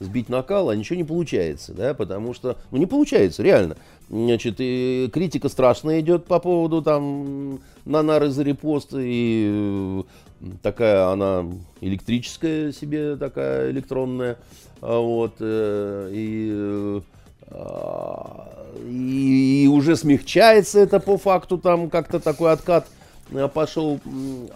[0.00, 3.76] сбить накал, а ничего не получается, да, потому что, ну не получается, реально.
[4.08, 10.02] Значит, и критика страшная идет по поводу там на нары за репост, и
[10.40, 11.46] э, такая она
[11.80, 14.38] электрическая себе, такая электронная,
[14.80, 17.02] а вот, э, и, а,
[17.50, 22.86] и, и уже смягчается это по факту, там как-то такой откат
[23.30, 24.00] э, пошел,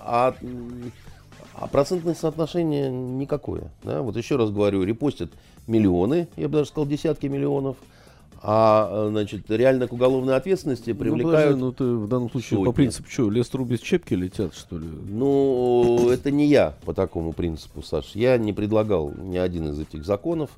[0.01, 0.35] а
[1.61, 3.71] а процентное соотношение никакое.
[3.83, 4.03] Да?
[4.03, 5.31] Вот еще раз говорю, репостят
[5.67, 7.77] миллионы, я бы даже сказал десятки миллионов,
[8.41, 11.59] а значит, реально к уголовной ответственности привлекают...
[11.59, 12.65] Ну, подожди, ну ты в данном случае сотни.
[12.65, 14.87] по принципу что, лес трубы с чепки летят, что ли?
[14.87, 18.13] Ну, это не я по такому принципу, Саш.
[18.15, 20.51] Я не предлагал ни один из этих законов.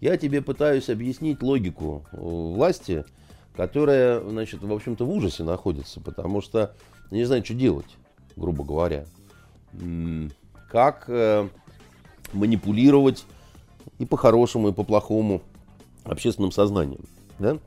[0.00, 3.04] Я тебе пытаюсь объяснить логику э, власти,
[3.56, 6.74] которая, значит, в общем-то, в ужасе находится, потому что
[7.10, 7.96] не знаю, что делать,
[8.36, 9.06] грубо говоря
[10.70, 11.48] как э,
[12.32, 13.24] манипулировать
[13.98, 15.42] и по-хорошему, и по-плохому
[16.04, 17.04] общественным сознанием.
[17.38, 17.58] Да?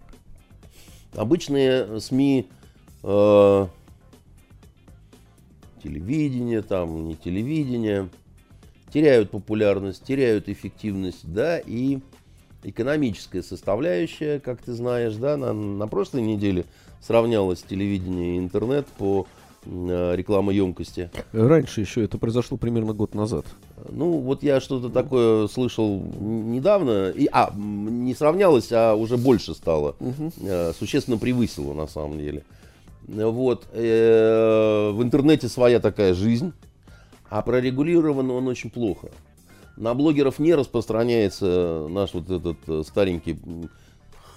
[1.13, 2.49] Обычные СМИ,
[3.03, 3.67] э,
[5.83, 8.09] телевидение, там, не телевидение,
[8.93, 11.99] теряют популярность, теряют эффективность, да, и
[12.63, 16.65] экономическая составляющая, как ты знаешь, да, на, на прошлой неделе
[17.01, 19.27] сравнялось телевидение и интернет по
[19.65, 21.11] Э, рекламоемкости.
[21.33, 23.45] Раньше еще это произошло примерно год назад.
[23.89, 27.09] Ну, вот я что-то такое слышал недавно.
[27.09, 29.95] И, а, не сравнялось, а уже больше стало.
[29.99, 30.31] Угу.
[30.77, 32.43] Существенно превысило, на самом деле.
[33.07, 33.67] Вот.
[33.73, 36.53] Э, в интернете своя такая жизнь,
[37.29, 39.09] а прорегулирован он очень плохо.
[39.77, 43.39] На блогеров не распространяется наш вот этот старенький,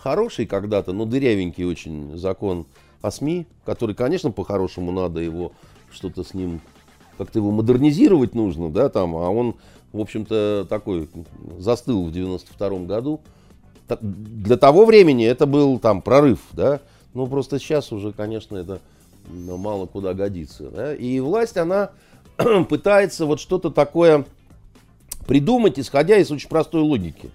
[0.03, 2.67] хороший когда-то, но дырявенький очень закон
[3.01, 5.53] о СМИ, который, конечно, по-хорошему надо его
[5.91, 6.61] что-то с ним,
[7.19, 9.57] как-то его модернизировать нужно, да, там, а он,
[9.93, 11.09] в общем-то, такой
[11.59, 13.21] застыл в 92 году.
[14.01, 16.81] Для того времени это был там прорыв, да,
[17.15, 18.81] но просто сейчас уже, конечно, это
[19.29, 20.71] мало куда годится.
[20.71, 20.95] Да?
[20.95, 21.91] И власть, она
[22.69, 24.25] пытается вот что-то такое
[25.27, 27.31] придумать, исходя из очень простой логики.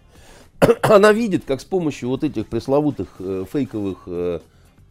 [0.84, 4.40] она видит, как с помощью вот этих пресловутых э, фейковых э,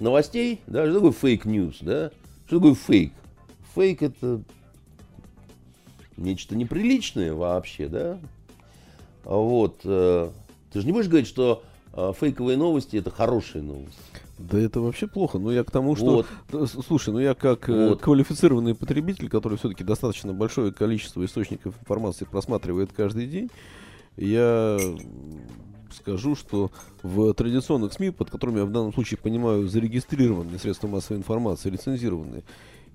[0.01, 2.11] новостей, да, что такое fake news, да?
[2.47, 3.13] Что такое фейк?
[3.75, 4.41] Фейк это
[6.17, 8.19] нечто неприличное вообще, да?
[9.25, 9.81] А вот.
[9.85, 10.31] Э,
[10.73, 14.01] ты же не будешь говорить, что э, фейковые новости это хорошие новости.
[14.39, 15.39] Да это вообще плохо.
[15.39, 16.27] Ну я к тому, что...
[16.51, 16.71] Вот.
[16.87, 18.03] Слушай, ну я как э, вот.
[18.03, 23.51] квалифицированный потребитель, который все-таки достаточно большое количество источников информации просматривает каждый день,
[24.17, 24.79] я
[25.91, 26.71] скажу, что
[27.03, 32.43] в традиционных СМИ, под которыми я в данном случае понимаю зарегистрированные средства массовой информации, лицензированные,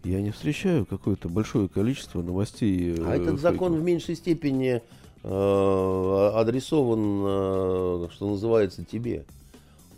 [0.03, 2.95] я не встречаю какое-то большое количество новостей.
[2.99, 4.81] А э, этот закон в меньшей степени
[5.23, 9.25] э, адресован, э, что называется, тебе.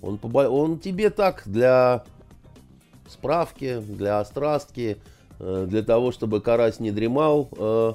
[0.04, 2.04] Он, он тебе так для
[3.08, 4.98] справки, для острастки,
[5.40, 7.48] э, для того, чтобы карась не дремал.
[7.58, 7.94] Э,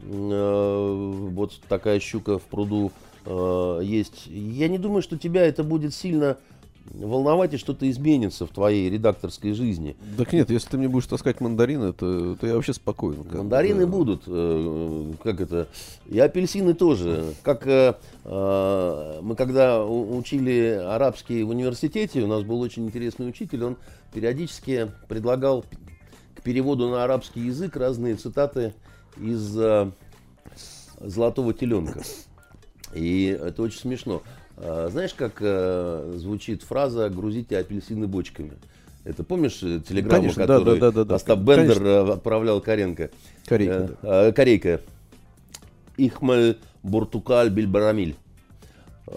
[0.00, 2.90] э, вот такая щука в пруду
[3.82, 4.26] есть.
[4.26, 6.38] Я не думаю, что тебя это будет сильно
[6.94, 9.96] волновать и что-то изменится в твоей редакторской жизни.
[10.16, 13.26] Так нет, если ты мне будешь таскать мандарины, то, то я вообще спокоен.
[13.32, 13.92] Мандарины бы.
[13.92, 15.68] будут, э, как это,
[16.06, 17.34] и апельсины тоже.
[17.42, 23.64] Как э, э, мы когда учили арабский в университете, у нас был очень интересный учитель,
[23.64, 23.76] он
[24.12, 25.64] периодически предлагал
[26.34, 28.74] к переводу на арабский язык разные цитаты
[29.16, 29.90] из э,
[31.00, 32.02] «Золотого теленка».
[32.94, 34.22] И это очень смешно.
[34.62, 38.52] А, знаешь, как э, звучит фраза «грузите апельсины бочками»?
[39.04, 41.86] Это помнишь э, телеграмму, Конечно, которую да, да, да, Остап Бендер Конечно.
[41.86, 43.10] Э, отправлял Каренко?
[43.46, 43.96] Корейка.
[44.02, 44.32] Да.
[44.32, 44.80] Корейка.
[45.96, 48.16] Ихмаль Буртукаль Бильбарамиль.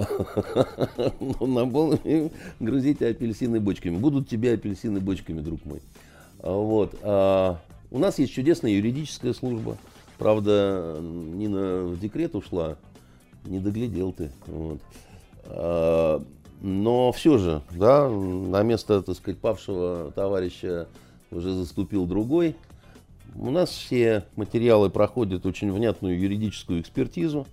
[1.19, 1.99] Ну,
[2.59, 3.97] грузите апельсины бочками.
[3.97, 5.81] Будут тебе апельсины бочками, друг мой.
[6.39, 6.95] Вот.
[7.03, 7.59] А,
[7.91, 9.77] у нас есть чудесная юридическая служба.
[10.17, 12.77] Правда, Нина в декрет ушла
[13.45, 14.31] не доглядел ты.
[14.47, 14.79] Вот.
[15.45, 16.21] А,
[16.61, 20.87] но все же, да, на место, так сказать, павшего товарища
[21.31, 22.55] уже заступил другой.
[23.35, 27.47] У нас все материалы проходят очень внятную юридическую экспертизу.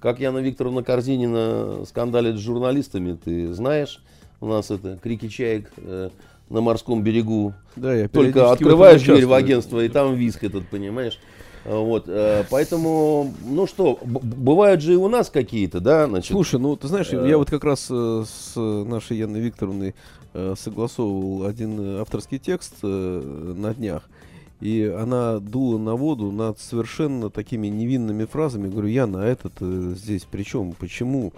[0.00, 4.02] Как Яна Викторовна Корзинина скандалит с журналистами, ты знаешь.
[4.40, 6.08] У нас это крики чаек э,
[6.48, 7.52] на морском берегу.
[7.76, 11.18] Да, я Только открываешь дверь в агентство, и там виск этот, понимаешь.
[11.64, 16.32] Вот, э, поэтому, ну что, бывают же и у нас какие-то, да, значит.
[16.32, 17.28] Слушай, ну ты знаешь, э...
[17.28, 19.94] я вот как раз э, с нашей Яной Викторовной
[20.32, 24.08] э, согласовывал один авторский текст э, на днях.
[24.60, 28.66] И она дула на воду над совершенно такими невинными фразами.
[28.66, 30.72] Я говорю, Яна, а этот э, здесь при чем?
[30.72, 31.32] Почему?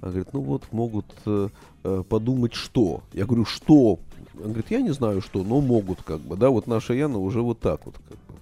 [0.00, 1.48] Она говорит, ну вот могут э,
[1.84, 3.02] э, подумать, что.
[3.12, 4.00] Я говорю, что?
[4.34, 6.36] Она говорит, я не знаю, что, но могут как бы.
[6.36, 8.34] Да, вот наша Яна уже вот так вот как бы.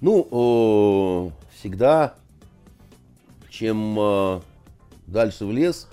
[0.00, 2.14] Ну, э, всегда,
[3.50, 4.40] чем э,
[5.06, 5.88] дальше в лес,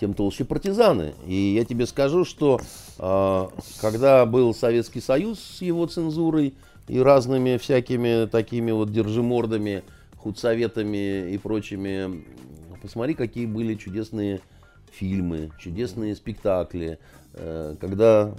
[0.00, 1.14] тем толще партизаны.
[1.26, 2.60] И я тебе скажу, что
[2.98, 3.48] э,
[3.80, 6.54] когда был Советский Союз с его цензурой
[6.88, 9.84] и разными всякими такими вот держимордами,
[10.16, 12.24] худсоветами и прочими,
[12.82, 14.40] посмотри, какие были чудесные
[14.90, 16.98] фильмы, чудесные спектакли,
[17.32, 18.34] когда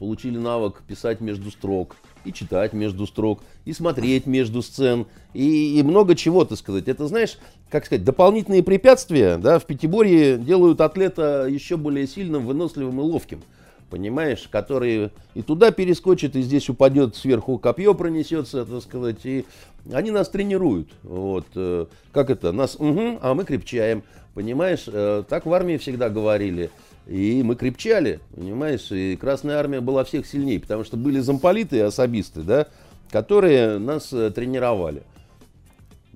[0.00, 1.94] получили навык писать между строк,
[2.24, 6.88] и читать между строк, и смотреть между сцен, и, и много чего, так сказать.
[6.88, 7.38] Это, знаешь,
[7.68, 13.42] как сказать, дополнительные препятствия да, в пятиборье делают атлета еще более сильным, выносливым и ловким.
[13.90, 19.44] Понимаешь, который и туда перескочит, и здесь упадет сверху копье пронесется, так сказать, и
[19.92, 20.88] они нас тренируют.
[21.02, 24.02] Вот, э, как это, нас, угу, а мы крепчаем.
[24.32, 26.70] Понимаешь, э, так в армии всегда говорили.
[27.06, 31.80] И мы крепчали, понимаешь, и Красная Армия была всех сильнее, потому что были замполиты и
[31.80, 32.68] особисты, да,
[33.10, 35.02] которые нас э, тренировали.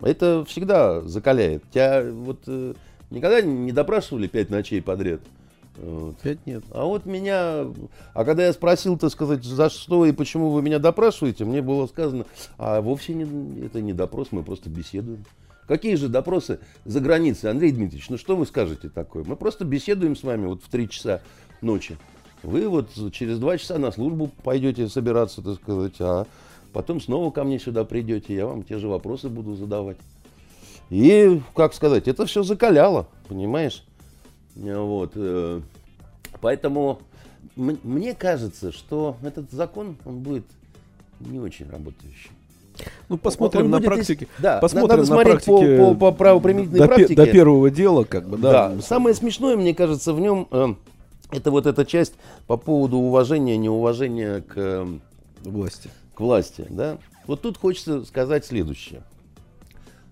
[0.01, 1.65] Это всегда закаляет.
[1.71, 2.75] Тебя вот э,
[3.11, 5.21] никогда не допрашивали пять ночей подряд?
[5.77, 6.17] Вот.
[6.19, 6.65] Пять нет.
[6.71, 7.67] А вот меня...
[8.13, 11.87] А когда я спросил, так сказать, за что и почему вы меня допрашиваете, мне было
[11.87, 12.27] сказано,
[12.59, 15.25] а вовсе не, это не допрос, мы просто беседуем.
[15.67, 18.11] Какие же допросы за границей, Андрей Дмитриевич?
[18.11, 19.25] Ну что вы скажете такое?
[19.25, 21.23] Мы просто беседуем с вами вот в 3 часа
[21.63, 21.97] ночи.
[22.43, 26.27] Вы вот через 2 часа на службу пойдете собираться, так сказать, а
[26.75, 29.97] потом снова ко мне сюда придете, я вам те же вопросы буду задавать.
[30.91, 33.85] И, как сказать, это все закаляло, понимаешь?
[34.55, 35.13] Вот.
[35.15, 35.63] Э,
[36.43, 37.01] поэтому
[37.57, 40.45] мне кажется, что этот закон, он будет
[41.21, 42.31] не очень работающий.
[43.09, 44.29] Ну, посмотрим он на практике.
[44.39, 47.15] Да, посмотрим надо на смотреть практике по, по, по правоприменительной до, практике.
[47.15, 48.71] До первого дела, как бы, да.
[48.71, 48.83] да.
[48.83, 50.75] Самое смешное, мне кажется, в нем э,
[51.31, 52.15] это вот эта часть
[52.47, 54.87] по поводу уважения, неуважения к э,
[55.43, 55.91] власти.
[56.15, 56.99] К власти, да.
[57.27, 59.03] Вот тут хочется сказать следующее.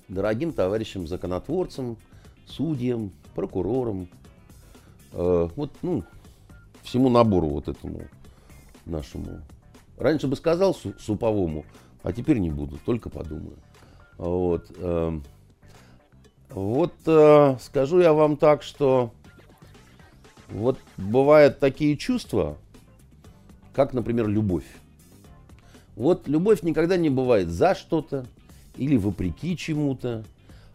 [0.08, 1.96] Дорогим товарищам законотворцам,
[2.46, 4.08] судьям, прокурорам,
[5.12, 6.04] э, вот, ну,
[6.82, 8.02] всему набору вот этому
[8.84, 9.40] нашему.
[9.98, 11.64] Раньше бы сказал суповому,
[12.02, 13.56] а теперь не буду, только подумаю.
[14.18, 15.20] Вот, э,
[16.50, 19.12] вот э, скажу я вам так, что
[20.48, 22.56] вот бывают такие чувства,
[23.72, 24.66] как, например, любовь.
[25.96, 28.26] Вот любовь никогда не бывает за что-то
[28.76, 30.24] или вопреки чему-то,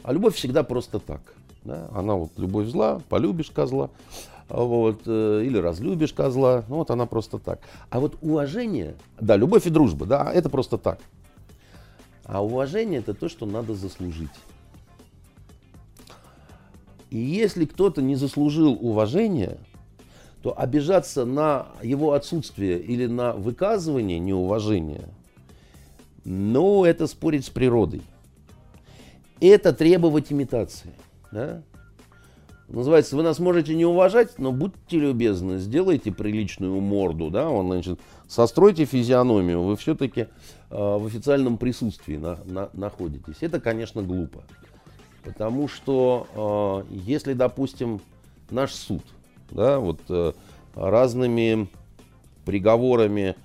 [0.03, 1.21] а любовь всегда просто так.
[1.63, 1.89] Да?
[1.93, 3.89] Она вот любовь зла, полюбишь козла,
[4.49, 7.59] вот, э, или разлюбишь козла, ну, вот она просто так.
[7.89, 10.99] А вот уважение, да, любовь и дружба, да, это просто так.
[12.23, 14.29] А уважение это то, что надо заслужить.
[17.09, 19.57] И если кто-то не заслужил уважения,
[20.41, 25.09] то обижаться на его отсутствие или на выказывание неуважения,
[26.25, 28.01] ну, это спорить с природой.
[29.39, 30.93] Это требовать имитации.
[31.31, 31.61] Да?
[32.69, 37.97] Называется, вы нас можете не уважать, но будьте любезны, сделайте приличную морду, да, он, значит,
[38.27, 40.27] состройте физиономию, вы все-таки э,
[40.69, 43.37] в официальном присутствии на, на, находитесь.
[43.39, 44.43] Это, конечно, глупо.
[45.23, 48.01] Потому что э, если, допустим,
[48.49, 49.03] наш суд,
[49.49, 50.33] да, вот э,
[50.75, 51.69] разными
[52.43, 53.35] приговорами,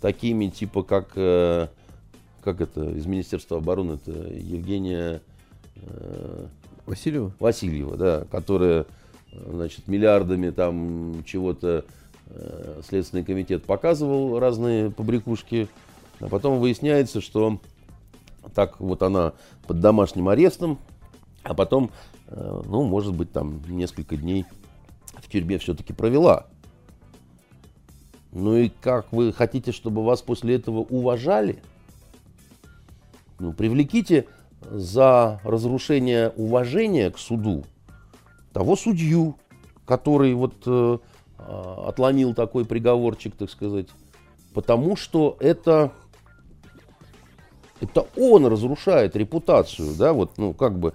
[0.00, 1.68] такими типа как, э,
[2.42, 5.20] как это, из Министерства обороны, это Евгения...
[5.76, 6.46] Э,
[6.86, 7.32] Васильева?
[7.38, 8.86] Васильева, да, которая,
[9.32, 11.84] значит, миллиардами там чего-то
[12.26, 15.68] э, Следственный комитет показывал разные побрякушки,
[16.20, 17.60] а потом выясняется, что
[18.54, 19.32] так вот она
[19.66, 20.78] под домашним арестом,
[21.42, 21.90] а потом,
[22.28, 24.44] э, ну, может быть, там несколько дней
[25.14, 26.46] в тюрьме все-таки провела.
[28.32, 31.62] Ну и как вы хотите, чтобы вас после этого уважали?
[33.38, 34.26] Ну, привлеките
[34.70, 37.64] за разрушение уважения к суду
[38.52, 39.36] того судью,
[39.86, 40.98] который вот э,
[41.38, 43.88] а, отломил такой приговорчик, так сказать,
[44.54, 45.92] потому что это
[47.80, 50.92] это он разрушает репутацию, да, вот, ну, как бы,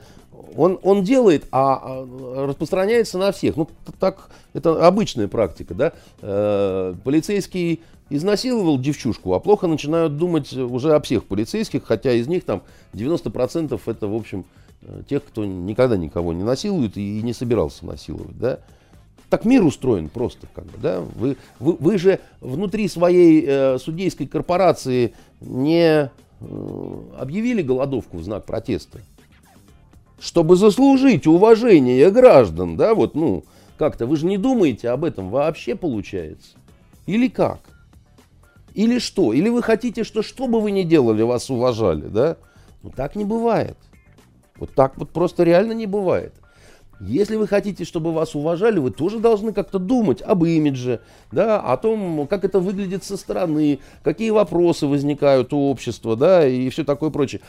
[0.55, 3.57] он, он делает, а, а распространяется на всех.
[3.57, 3.67] Ну,
[3.99, 5.93] так, это обычная практика, да.
[6.21, 12.43] Э, полицейский изнасиловал девчушку, а плохо начинают думать уже о всех полицейских, хотя из них
[12.43, 14.45] там 90% это, в общем,
[14.81, 18.59] э, тех, кто никогда никого не насилует и не собирался насиловать, да.
[19.29, 21.01] так мир устроен просто, как бы, да?
[21.01, 28.45] Вы, вы, вы же внутри своей э, судейской корпорации не э, объявили голодовку в знак
[28.45, 28.99] протеста,
[30.19, 33.43] чтобы заслужить уважение граждан, да, вот, ну,
[33.77, 34.05] как-то.
[34.05, 36.57] Вы же не думаете об этом вообще получается?
[37.05, 37.59] Или как?
[38.77, 39.33] Или что?
[39.33, 42.37] Или вы хотите, что что бы вы ни делали, вас уважали, да?
[42.83, 43.75] Ну так не бывает.
[44.55, 46.35] Вот так вот просто реально не бывает.
[46.99, 51.01] Если вы хотите, чтобы вас уважали, вы тоже должны как-то думать об имидже,
[51.31, 56.69] да, о том, как это выглядит со стороны, какие вопросы возникают у общества, да, и
[56.69, 57.41] все такое прочее.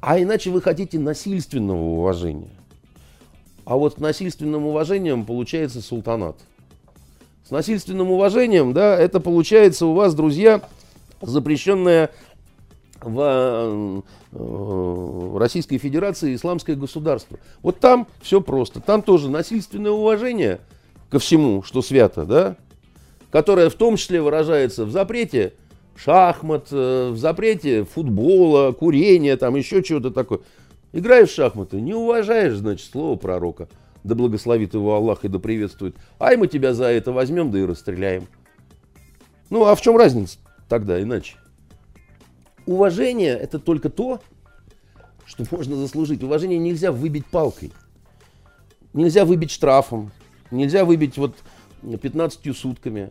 [0.00, 2.48] А иначе вы хотите насильственного уважения.
[3.66, 6.36] А вот насильственным уважением получается султанат.
[7.50, 10.62] С насильственным уважением, да, это получается у вас, друзья,
[11.20, 12.10] запрещенная
[13.00, 17.40] в э, Российской Федерации исламское государство.
[17.62, 18.78] Вот там все просто.
[18.80, 20.60] Там тоже насильственное уважение
[21.08, 22.54] ко всему, что свято, да,
[23.32, 25.54] которое в том числе выражается в запрете
[25.96, 30.38] шахмат, э, в запрете футбола, курения, там еще чего-то такое.
[30.92, 33.68] Играешь в шахматы, не уважаешь, значит, слово пророка.
[34.04, 35.96] Да благословит его Аллах и да приветствует.
[36.18, 38.26] Ай, мы тебя за это возьмем, да и расстреляем.
[39.50, 40.38] Ну, а в чем разница
[40.68, 41.36] тогда иначе?
[42.66, 44.20] Уважение– это только то,
[45.26, 46.22] что можно заслужить.
[46.22, 47.72] Уважение нельзя выбить палкой.
[48.92, 50.12] Нельзя выбить штрафом.
[50.50, 51.34] Нельзя выбить вот
[51.82, 53.10] 15 сутками.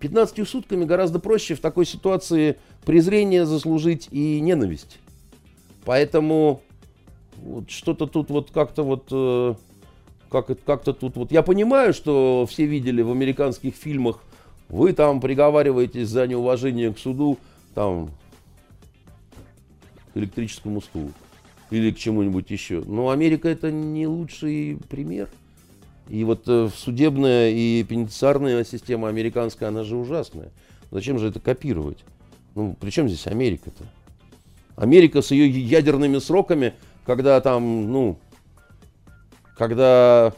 [0.00, 4.98] 15 сутками гораздо проще в такой ситуации презрение заслужить и ненависть.
[5.84, 6.62] Поэтому
[7.36, 9.54] вот что-то тут вот как-то вот э,
[10.32, 14.18] как, как-то тут вот я понимаю, что все видели в американских фильмах,
[14.68, 17.38] вы там приговариваетесь за неуважение к суду,
[17.74, 18.10] там
[20.12, 21.12] к электрическому стулу
[21.70, 22.82] или к чему-нибудь еще.
[22.84, 25.28] Но Америка это не лучший пример.
[26.08, 30.50] И вот э, судебная и пенитенциарная система американская, она же ужасная.
[30.90, 31.98] Зачем же это копировать?
[32.54, 33.84] Ну, при чем здесь Америка-то?
[34.76, 36.74] Америка с ее ядерными сроками,
[37.06, 38.18] когда там, ну,
[39.56, 40.32] когда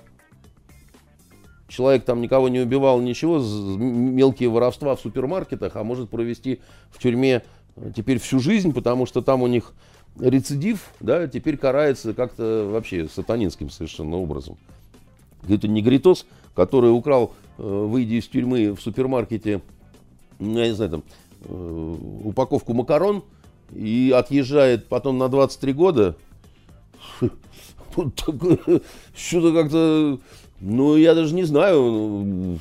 [1.69, 6.61] человек там никого не убивал, ничего, мелкие воровства в супермаркетах, а может провести
[6.91, 7.43] в тюрьме
[7.95, 9.73] теперь всю жизнь, потому что там у них
[10.19, 14.57] рецидив, да, теперь карается как-то вообще сатанинским совершенно образом.
[15.49, 19.61] Это негритос, который украл, э, выйдя из тюрьмы в супермаркете,
[20.39, 21.03] я не знаю, там,
[21.45, 23.25] э, упаковку макарон
[23.73, 26.17] и отъезжает потом на 23 года.
[29.17, 30.19] Что-то как-то,
[30.61, 32.59] ну, я даже не знаю.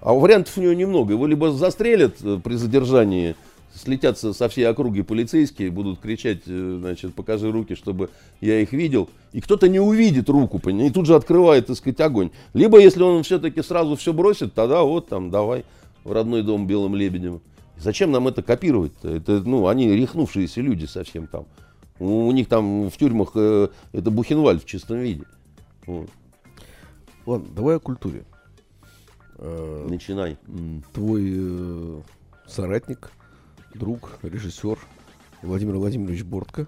[0.00, 1.12] А вариантов у него немного.
[1.12, 3.34] Его либо застрелят при задержании,
[3.74, 9.08] слетятся со всей округи полицейские, будут кричать, э, значит, покажи руки, чтобы я их видел.
[9.32, 12.30] И кто-то не увидит руку, и тут же открывает, так сказать, огонь.
[12.54, 15.64] Либо, если он все-таки сразу все бросит, тогда вот там, давай
[16.04, 17.40] в родной дом белым лебедем.
[17.76, 19.08] Зачем нам это копировать-то?
[19.08, 21.46] Это, ну, они рехнувшиеся люди совсем там.
[21.98, 25.24] У, них там в тюрьмах э, это Бухенвальд в чистом виде.
[25.86, 26.08] Вот.
[27.26, 28.24] Ладно, давай о культуре.
[29.38, 30.36] Э, Начинай.
[30.92, 32.00] Твой э,
[32.46, 33.10] соратник
[33.74, 34.78] друг, режиссер
[35.42, 36.66] Владимир Владимирович Бортко.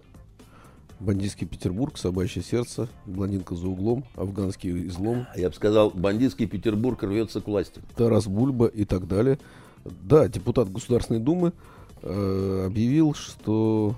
[1.00, 5.26] Бандитский Петербург, Собачье сердце, Блондинка за углом, Афганский излом.
[5.34, 7.80] Я бы сказал, Бандитский Петербург рвется к власти.
[7.96, 9.38] Тарас Бульба и так далее.
[9.84, 11.54] Да, депутат Государственной Думы
[12.02, 13.94] э, объявил, что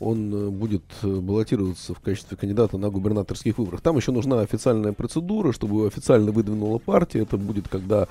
[0.00, 3.80] он э, будет э, баллотироваться в качестве кандидата на губернаторских выборах.
[3.80, 7.20] Там еще нужна официальная процедура, чтобы официально выдвинула партия.
[7.20, 8.08] Это будет, когда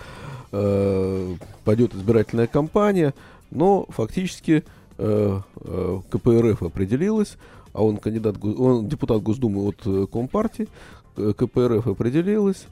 [0.52, 3.14] э, пойдет избирательная кампания.
[3.52, 4.64] Но фактически
[4.98, 7.38] э, э, КПРФ определилась,
[7.74, 10.68] а он кандидат, он депутат Госдумы от э, Компартии,
[11.16, 12.66] КПРФ определилась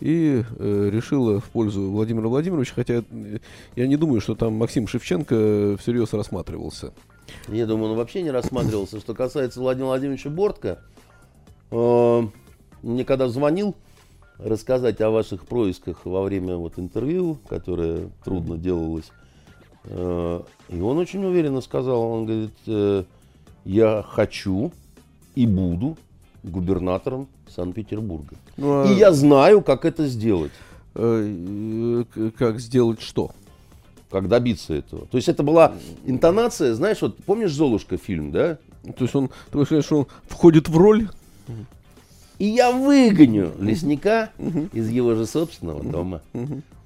[0.00, 3.02] и э, решила в пользу Владимира Владимировича, хотя
[3.76, 6.92] я не думаю, что там Максим Шевченко всерьез рассматривался.
[7.48, 9.00] Я думаю, он вообще не рассматривался.
[9.00, 10.80] Что касается Владимира Владимировича Бортко,
[11.70, 12.22] э,
[12.82, 13.74] мне когда звонил
[14.38, 19.10] рассказать о ваших происках во время вот интервью, которое трудно делалось,
[19.88, 23.04] Э, и он очень уверенно сказал, он говорит, э,
[23.64, 24.72] я хочу
[25.34, 25.96] и буду
[26.42, 28.36] губернатором Санкт-Петербурга.
[28.56, 28.86] Ну, а...
[28.86, 30.52] И я знаю, как это сделать.
[30.94, 32.04] Э,
[32.36, 33.30] как сделать что?
[34.10, 35.06] Как добиться этого.
[35.06, 38.58] То есть это была интонация, знаешь, вот помнишь Золушка фильм, да?
[38.84, 41.08] То есть он, ты считаешь, что он входит в роль?
[42.38, 44.30] И я выгоню лесника
[44.72, 46.22] из его же собственного дома.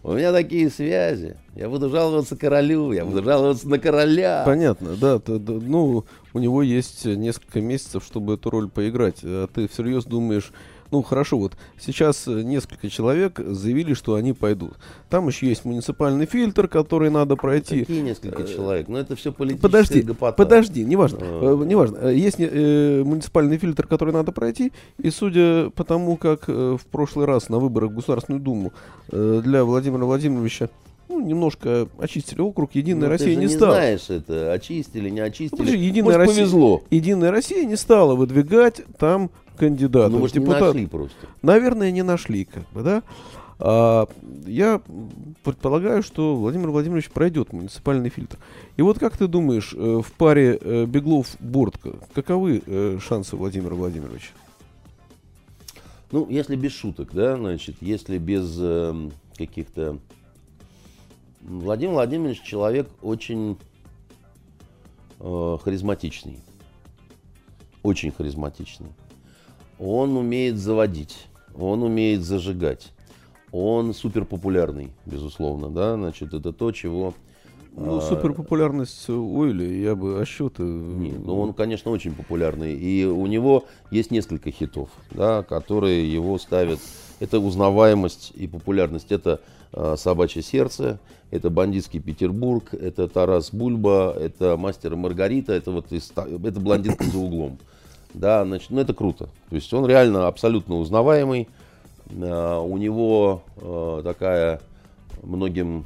[0.02, 1.36] У меня такие связи.
[1.54, 4.44] Я буду жаловаться королю, я буду жаловаться на короля.
[4.46, 5.18] Понятно, да.
[5.18, 9.18] Ты, да ну, у него есть несколько месяцев, чтобы эту роль поиграть.
[9.22, 10.52] А ты всерьез думаешь,
[10.90, 14.72] Ну, хорошо, вот сейчас э, несколько человек заявили, что они пойдут.
[15.08, 17.80] Там еще есть муниципальный фильтр, который надо пройти.
[17.80, 18.88] Какие несколько человек?
[18.88, 20.32] Ну, это все политическая Подожди, гопота.
[20.36, 21.62] подожди, неважно, А.
[21.62, 21.98] э, неважно.
[22.02, 26.84] Э, Есть э, муниципальный фильтр, который надо пройти, и судя по тому, как э, в
[26.86, 28.72] прошлый раз на выборах в Государственную Думу
[29.12, 30.68] э, для Владимира Владимировича
[31.08, 33.74] ну, немножко очистили округ, Единая Ну, ты Россия же не, не стала.
[33.74, 35.58] знаешь это, очистили, не очистили.
[35.58, 36.82] Подожди, Единая Может, Россия, повезло.
[36.90, 39.30] Единая Россия не стала выдвигать там
[39.60, 40.12] кандидатов.
[40.12, 41.26] Ну, может, не Депутат- нашли просто.
[41.42, 43.02] Наверное, не нашли, как бы, да.
[43.58, 44.08] А,
[44.46, 44.80] я
[45.44, 48.38] предполагаю, что Владимир Владимирович пройдет муниципальный фильтр.
[48.78, 54.32] И вот как ты думаешь, э, в паре э, Беглов-Бортко, каковы э, шансы Владимира Владимировича?
[56.10, 59.98] Ну, если без шуток, да, значит, если без эм, каких-то...
[61.42, 63.58] Владимир Владимирович человек очень
[65.20, 66.40] э, харизматичный.
[67.82, 68.88] Очень харизматичный.
[69.80, 72.92] Он умеет заводить, он умеет зажигать.
[73.50, 77.14] Он супер популярный, безусловно, да, значит, это то, чего...
[77.72, 80.62] Ну, а, суперпопулярность Ойли, я бы а счеты...
[80.62, 82.74] Нет, ну он, конечно, очень популярный.
[82.74, 86.80] И у него есть несколько хитов, да, которые его ставят.
[87.20, 89.12] Это узнаваемость и популярность.
[89.12, 89.40] Это
[89.72, 90.98] э, «Собачье сердце»,
[91.30, 97.04] это «Бандитский Петербург», это «Тарас Бульба», это «Мастер и Маргарита», это вот из это «Блондинка
[97.04, 97.58] за углом».
[98.14, 99.28] Да, значит, ну это круто.
[99.48, 101.48] То есть он реально абсолютно узнаваемый.
[102.10, 104.60] Э, у него э, такая
[105.22, 105.84] многим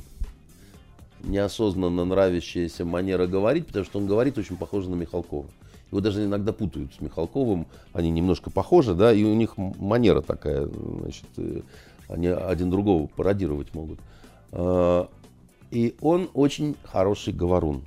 [1.23, 5.47] неосознанно нравящаяся манера говорить, потому что он говорит очень похоже на Михалкова.
[5.91, 10.67] Его даже иногда путают с Михалковым, они немножко похожи, да, и у них манера такая,
[10.67, 11.61] значит, э,
[12.09, 13.99] они один другого пародировать могут.
[14.53, 15.09] А,
[15.71, 17.83] И он очень хороший говорун.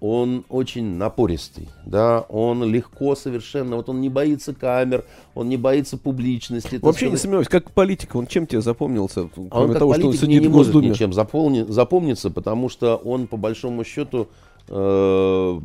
[0.00, 5.96] Он очень напористый, да, он легко совершенно, вот он не боится камер, он не боится
[5.96, 6.78] публичности.
[6.80, 7.20] Вообще не сказать.
[7.22, 10.42] сомневаюсь, как политик, он чем тебе запомнился, кроме А он как того, что он сидит
[10.42, 10.90] не в может Госдуме?
[10.90, 14.28] ничем заполни- запомниться, потому что он, по большому счету,
[14.68, 15.60] э,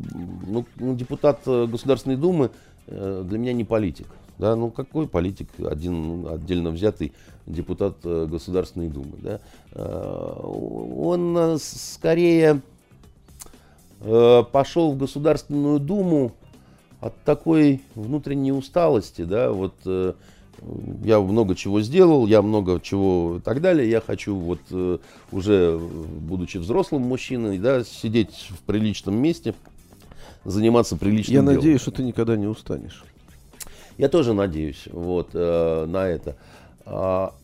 [0.46, 2.50] ну, ну, депутат э, Государственной Думы
[2.88, 4.08] э, для меня не политик.
[4.36, 7.12] Да, ну какой политик, один ну, отдельно взятый
[7.46, 9.12] депутат э, Государственной Думы.
[9.22, 9.38] Да?
[9.72, 12.60] Э, он э, скорее
[14.52, 16.32] пошел в Государственную Думу
[17.00, 20.14] от такой внутренней усталости, да, вот э,
[21.02, 24.98] я много чего сделал, я много чего и так далее, я хочу вот э,
[25.30, 29.54] уже, э, будучи взрослым мужчиной, да, сидеть в приличном месте,
[30.44, 31.56] заниматься приличным Я делом.
[31.56, 33.04] надеюсь, что ты никогда не устанешь.
[33.98, 36.36] Я тоже надеюсь вот, э, на это.
[36.86, 37.34] А,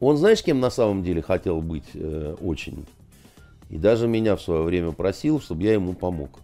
[0.00, 2.86] он, знаешь, кем на самом деле хотел быть э, очень?
[3.70, 6.40] И даже меня в свое время просил, чтобы я ему помог.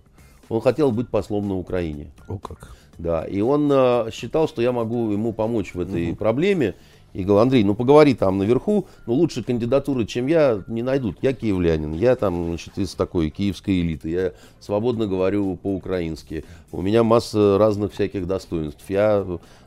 [0.49, 2.09] Он хотел быть послом на Украине.
[2.29, 2.77] О как.
[2.99, 6.75] Да, и он э, считал, что я могу ему помочь в этой проблеме.
[7.13, 11.19] И говорил, Андрей, ну поговори там наверху, но лучше кандидатуры, чем я, не найдут.
[11.23, 16.45] Я киевлянин, я там, значит, из такой киевской элиты, я свободно говорю по-украински.
[16.73, 18.83] У меня масса разных всяких достоинств.
[18.89, 19.25] Я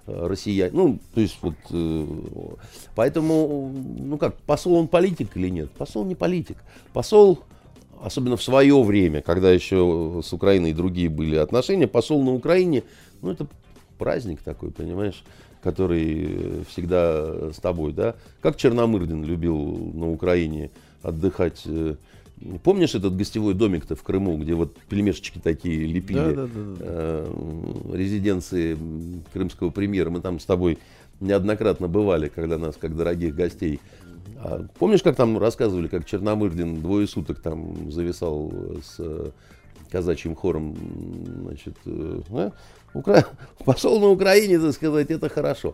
[0.08, 0.76] э, россиянин.
[0.76, 2.06] Ну, то есть вот, э,
[2.96, 5.72] поэтому, ну как, посол он политик или нет?
[5.72, 6.58] Посол не политик.
[6.92, 7.40] Посол
[8.02, 12.84] особенно в свое время, когда еще с Украиной другие были отношения, посол на Украине,
[13.22, 13.48] ну это
[13.98, 15.24] праздник такой, понимаешь,
[15.62, 18.16] который всегда с тобой, да.
[18.42, 19.58] Как Черномырдин любил
[19.94, 20.70] на Украине
[21.02, 21.64] отдыхать.
[21.66, 21.96] э,
[22.64, 26.20] Помнишь этот гостевой домик-то в Крыму, где вот пельмешечки такие лепили?
[26.20, 27.34] Да, да, да, э,
[27.94, 28.78] резиденции
[29.34, 30.12] крымского премьера.
[30.12, 30.78] Мы там с тобой
[31.20, 33.80] неоднократно бывали, когда нас, как дорогих гостей.
[34.40, 38.52] А помнишь, как там рассказывали, как Черномырдин двое суток там зависал
[38.84, 39.32] с э,
[39.90, 40.76] казачьим хором,
[41.44, 42.52] значит, э, а?
[42.94, 43.26] Укра-
[43.66, 45.74] посол на Украине, так сказать, это хорошо.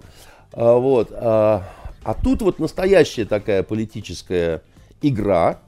[0.53, 1.67] А, вот, а,
[2.03, 4.61] а тут вот настоящая такая политическая
[5.01, 5.59] игра,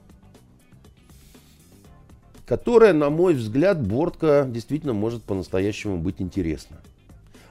[2.46, 6.76] которая, на мой взгляд, Бортко действительно может по-настоящему быть интересна.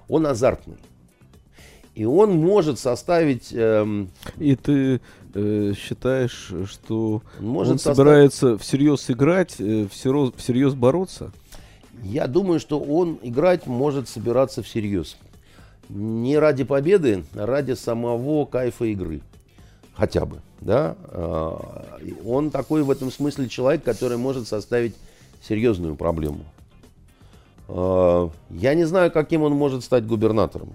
[0.07, 0.77] Он азартный.
[1.95, 3.49] И он может составить...
[3.53, 4.99] эм, И ты
[5.33, 11.31] э, считаешь, что может он состав- собирается всерьез играть, э, всерьез, всерьез бороться?
[12.03, 15.15] Я думаю, что он играть может собираться всерьез.
[15.87, 19.21] Не ради победы, а ради самого кайфа игры.
[19.93, 20.41] Хотя бы.
[20.59, 20.97] Да?
[21.07, 24.95] А, Он такой в этом смысле человек, который может составить
[25.41, 26.43] серьезную проблему.
[27.69, 30.73] А, Я не знаю, каким он может стать губернатором.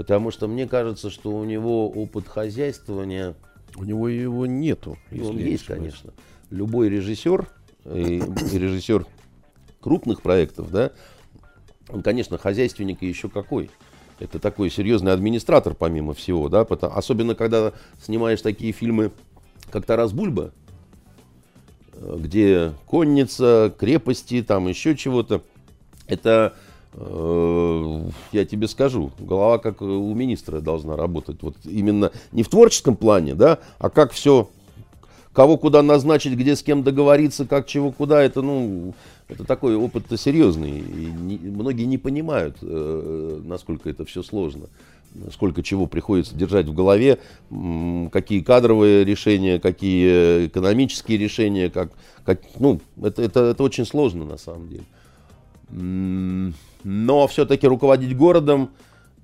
[0.00, 3.34] Потому что мне кажется, что у него опыт хозяйствования
[3.76, 4.96] У него его нету.
[5.10, 6.14] если он есть, конечно.
[6.48, 7.46] Любой режиссер,
[7.84, 8.20] и, и
[8.58, 9.04] режиссер
[9.78, 10.92] крупных проектов, да,
[11.90, 13.70] он, конечно, хозяйственник и еще какой.
[14.20, 19.12] Это такой серьезный администратор, помимо всего, да, потому, особенно когда снимаешь такие фильмы,
[19.70, 20.54] как Тарас Бульба,
[21.92, 25.42] э, где конница, крепости, там еще чего-то.
[26.06, 31.42] Это, э, я тебе скажу, голова как у министра должна работать.
[31.42, 34.48] Вот именно не в творческом плане, да, а как все
[35.32, 38.94] кого куда назначить, где с кем договориться, как чего куда, это, ну,
[39.28, 40.78] это такой опыт серьезный.
[40.78, 44.66] И не, многие не понимают, э, насколько это все сложно.
[45.32, 47.18] Сколько чего приходится держать в голове,
[48.12, 51.90] какие кадровые решения, какие экономические решения, как,
[52.24, 54.84] как ну, это, это, это очень сложно на самом деле.
[56.84, 58.70] Но все-таки руководить городом,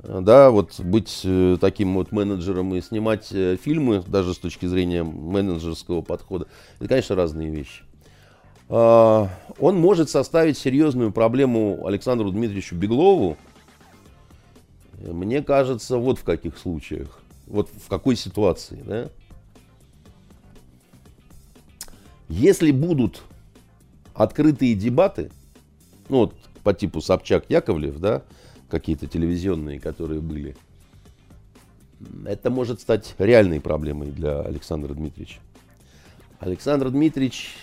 [0.03, 5.03] да, вот быть э, таким вот менеджером и снимать э, фильмы, даже с точки зрения
[5.03, 6.47] менеджерского подхода,
[6.79, 7.83] это, конечно, разные вещи.
[8.69, 9.29] А,
[9.59, 13.37] он может составить серьезную проблему Александру Дмитриевичу Беглову,
[14.99, 19.09] мне кажется, вот в каких случаях, вот в какой ситуации, да?
[22.29, 23.23] Если будут
[24.15, 25.31] открытые дебаты,
[26.09, 26.35] ну вот
[26.67, 28.23] по типу Собчак-Яковлев, да,
[28.69, 30.57] какие-то телевизионные, которые были,
[32.27, 35.39] это может стать реальной проблемой для Александра Дмитриевича.
[36.41, 37.55] Александр Дмитриевич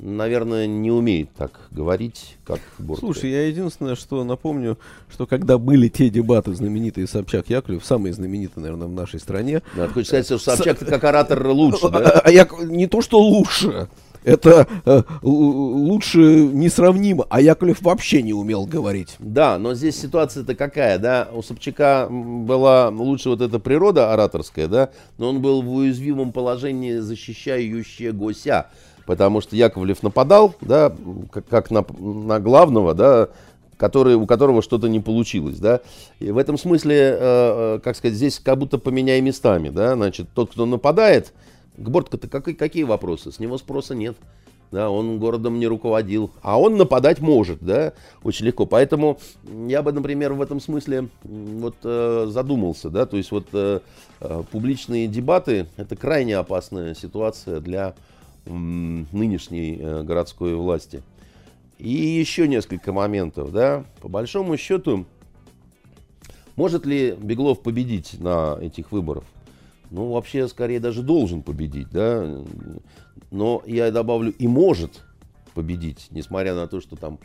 [0.00, 3.00] наверное, не умеет так говорить, как Борт.
[3.00, 4.78] Слушай, я единственное, что напомню,
[5.10, 9.62] что когда были те дебаты знаменитые Собчак-Яковлев, самые знаменитые, наверное, в нашей стране.
[9.74, 12.20] Да, ты хочешь сказать, что Собчак как оратор лучше, да?
[12.24, 13.88] А я, не то, что лучше,
[14.28, 19.16] это э, лучше несравнимо, а Яковлев вообще не умел говорить.
[19.18, 21.28] Да, но здесь ситуация-то какая, да?
[21.32, 26.96] У Собчака была лучше вот эта природа ораторская, да, но он был в уязвимом положении,
[26.98, 28.66] защищающая Гося
[29.06, 30.92] потому что Яковлев нападал, да,
[31.32, 33.30] как, как на, на главного, да,
[33.78, 35.80] который, у которого что-то не получилось, да.
[36.18, 40.26] И в этом смысле, э, э, как сказать, здесь как будто поменяй местами, да, значит,
[40.34, 41.32] тот, кто нападает,
[41.78, 43.32] к Бортко-то какие, какие вопросы?
[43.32, 44.16] С него спроса нет.
[44.70, 48.66] Да, он городом не руководил, а он нападать может, да, очень легко.
[48.66, 49.18] Поэтому
[49.66, 53.80] я бы, например, в этом смысле вот э, задумался, да, то есть вот э,
[54.20, 57.94] э, публичные дебаты это крайне опасная ситуация для
[58.44, 61.02] нынешней э, городской власти.
[61.78, 63.84] И еще несколько моментов, да.
[64.02, 65.06] По большому счету,
[66.56, 69.24] может ли Беглов победить на этих выборах?
[69.90, 72.42] Ну, вообще, скорее даже должен победить, да.
[73.30, 75.02] Но я добавлю, и может
[75.54, 77.18] победить, несмотря на то, что там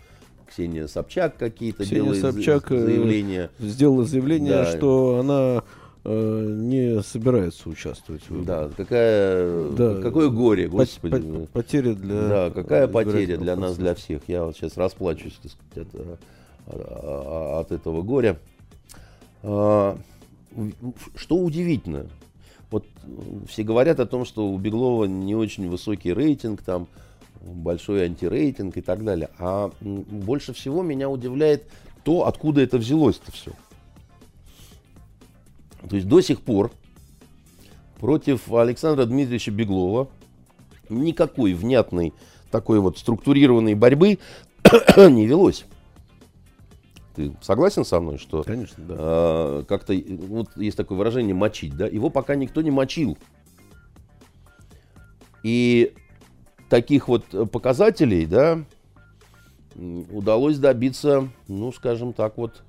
[0.47, 3.49] Ксения Собчак какие-то делает Собчак э, заявления.
[3.59, 4.77] Сделала заявление, да.
[4.77, 5.63] что она
[6.05, 8.43] Э, не собирается участвовать в.
[8.43, 10.01] Да, какая, да.
[10.01, 11.45] какое горе, господи.
[11.45, 14.21] По, потеря для Да, какая потеря для нас, для всех.
[14.27, 15.87] Я вот сейчас расплачусь, так сказать,
[16.67, 18.37] от, от этого горя.
[19.43, 19.97] А,
[21.15, 22.07] что удивительно,
[22.73, 22.87] вот
[23.47, 26.87] все говорят о том, что у Беглова не очень высокий рейтинг, там
[27.39, 29.29] большой антирейтинг и так далее.
[29.37, 31.67] А больше всего меня удивляет
[32.03, 33.51] то, откуда это взялось-то все.
[35.87, 36.71] То есть до сих пор
[37.99, 40.07] против Александра Дмитриевича Беглова
[40.89, 42.11] никакой внятной
[42.49, 44.17] такой вот структурированной борьбы
[44.97, 45.65] не велось.
[47.15, 48.95] Ты согласен со мной, что Конечно, да.
[48.97, 49.93] э, как-то
[50.27, 51.87] вот есть такое выражение мочить, да?
[51.87, 53.17] Его пока никто не мочил.
[55.43, 55.93] И
[56.69, 58.63] таких вот показателей, да,
[59.75, 62.63] удалось добиться, ну, скажем так, вот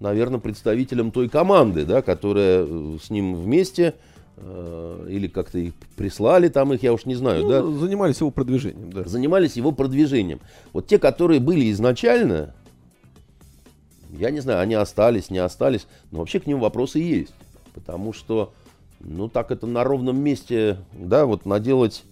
[0.00, 3.94] наверное, представителем той команды, да, которая э, с ним вместе
[4.36, 7.62] э, или как-то их прислали там их, я уж не знаю, ну, да?
[7.62, 9.04] Занимались его продвижением, да.
[9.04, 10.40] Занимались его продвижением.
[10.72, 12.54] Вот те, которые были изначально,
[14.18, 17.32] я не знаю, они остались, не остались, но вообще к ним вопросы есть.
[17.72, 18.52] Потому что,
[19.00, 22.02] ну, так это на ровном месте, да, вот наделать,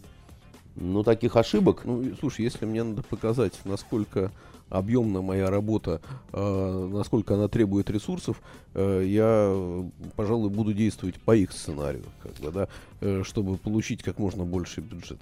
[0.77, 1.83] ну, таких ошибок.
[1.85, 4.31] Ну, слушай, если мне надо показать, насколько
[4.69, 6.01] объемна моя работа,
[6.33, 8.41] э, насколько она требует ресурсов,
[8.75, 12.69] э, я, пожалуй, буду действовать по их сценарию, как бы, да,
[13.01, 15.19] э, чтобы получить как можно больше бюджет.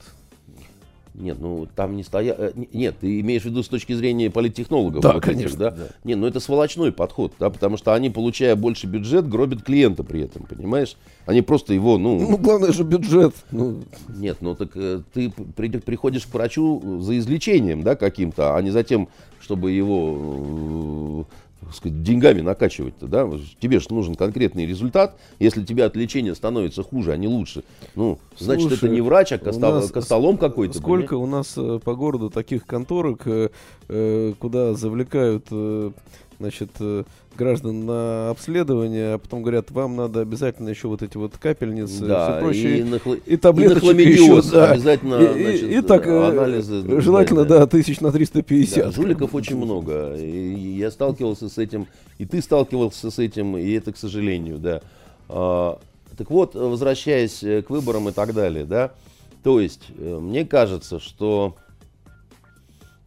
[1.14, 2.36] Нет, ну там не стоят.
[2.40, 5.00] Э, нет, ты имеешь в виду с точки зрения политтехнологов.
[5.00, 5.46] Да, вот конечно.
[5.46, 5.70] Этих, да?
[5.70, 5.86] да.
[6.02, 10.22] Нет, ну это сволочной подход, да, потому что они, получая больше бюджет, гробят клиента при
[10.22, 10.96] этом, понимаешь?
[11.26, 12.18] Они просто его, ну...
[12.18, 13.34] Ну, главное же бюджет.
[13.52, 13.84] Ну...
[14.08, 18.70] Нет, ну так э, ты при, приходишь к врачу за излечением, да, каким-то, а не
[18.70, 19.08] за тем,
[19.40, 23.28] чтобы его э, сказать, деньгами накачивать-то, да?
[23.60, 25.16] Тебе же нужен конкретный результат.
[25.38, 29.32] Если тебе от лечения становится хуже, а не лучше, ну, значит, Слушай, это не врач,
[29.32, 30.78] а костол, костолом какой-то.
[30.78, 31.28] Сколько понимаешь?
[31.28, 33.50] у нас э, по городу таких конторок, э,
[33.88, 35.46] э, куда завлекают
[36.44, 37.04] значит, э,
[37.38, 42.32] граждан на обследование, а потом говорят, вам надо обязательно еще вот эти вот капельницы Да,
[42.32, 42.78] все прочее.
[42.78, 44.72] и, нахл- И таблеточек и еще, да.
[44.72, 47.00] обязательно, И- значит, и так, э, анализы.
[47.00, 48.84] Желательно, да, да, тысяч на 350.
[48.84, 50.14] Да, жуликов очень много.
[50.16, 51.86] И я сталкивался с этим,
[52.18, 54.82] и ты сталкивался с этим, и это, к сожалению, да.
[55.30, 55.78] А,
[56.18, 58.92] так вот, возвращаясь э, к выборам и так далее, да,
[59.42, 61.56] то есть, мне кажется, что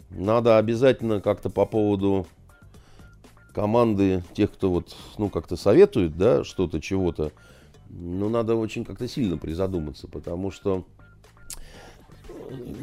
[0.09, 2.27] надо обязательно как-то по поводу
[3.57, 7.31] команды тех, кто вот, ну, как-то советует, да, что-то, чего-то,
[7.89, 10.85] ну, надо очень как-то сильно призадуматься, потому что,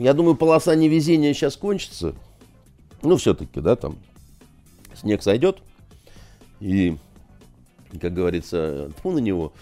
[0.01, 2.17] я думаю, полоса невезения сейчас кончится,
[3.03, 3.99] ну, все-таки, да, там,
[4.97, 5.59] снег сойдет,
[6.59, 6.97] и,
[8.01, 9.53] как говорится, тьфу на него,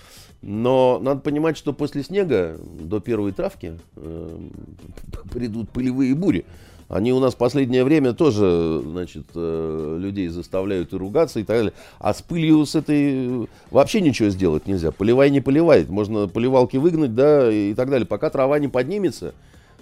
[0.41, 4.39] но надо понимать, что после снега до первой травки э,
[5.31, 6.47] придут пылевые бури.
[6.93, 11.73] Они у нас последнее время тоже, значит, э, людей заставляют и ругаться и так далее.
[11.99, 14.91] А с пылью с этой вообще ничего сделать нельзя.
[14.93, 15.89] Поливай не поливает.
[15.89, 18.07] Можно поливалки выгнать, да, и так далее.
[18.07, 19.35] Пока трава не поднимется,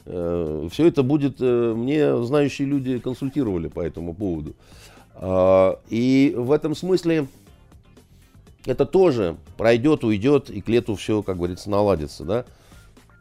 [0.06, 4.54] э, все это будет, э, мне знающие люди консультировали по этому поводу.
[5.16, 7.26] А, и в этом смысле
[8.66, 12.44] это тоже пройдет, уйдет, и к лету все, как говорится, наладится, да.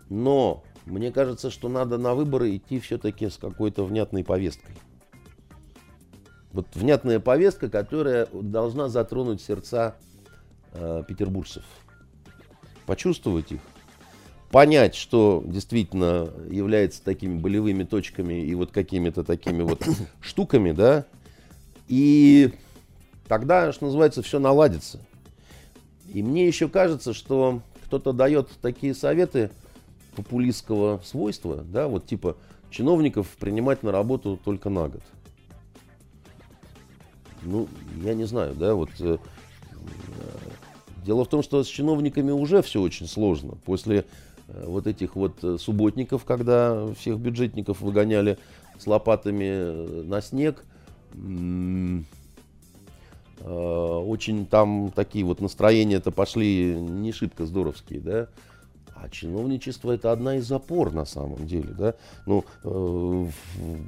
[0.10, 4.76] Но мне кажется, что надо на выборы идти все-таки с какой-то внятной повесткой.
[6.52, 9.96] Вот внятная повестка, которая должна затронуть сердца
[10.74, 11.64] э, петербуржцев.
[12.88, 13.60] Почувствовать их.
[14.50, 19.88] Понять, что действительно является такими болевыми точками и вот какими-то такими вот
[20.22, 21.06] штуками, да.
[21.88, 22.52] И
[23.28, 25.00] тогда, что называется, все наладится.
[26.12, 29.52] И мне еще кажется, что кто-то дает такие советы
[30.16, 32.38] популистского свойства, да, вот типа
[32.70, 35.02] чиновников принимать на работу только на год.
[37.44, 37.68] Ну,
[38.04, 39.80] я не знаю, да, вот э, э,
[41.06, 43.56] дело в том, что с чиновниками уже все очень сложно.
[43.66, 44.06] После
[44.48, 48.38] э, вот этих вот э, субботников, когда всех бюджетников выгоняли
[48.78, 50.66] с лопатами э, на снег,
[51.14, 52.02] э,
[53.42, 58.28] очень там такие вот настроения-то пошли не шибко здоровские, да.
[59.02, 61.94] А чиновничество это одна из опор на самом деле, да.
[62.26, 63.26] Ну, э,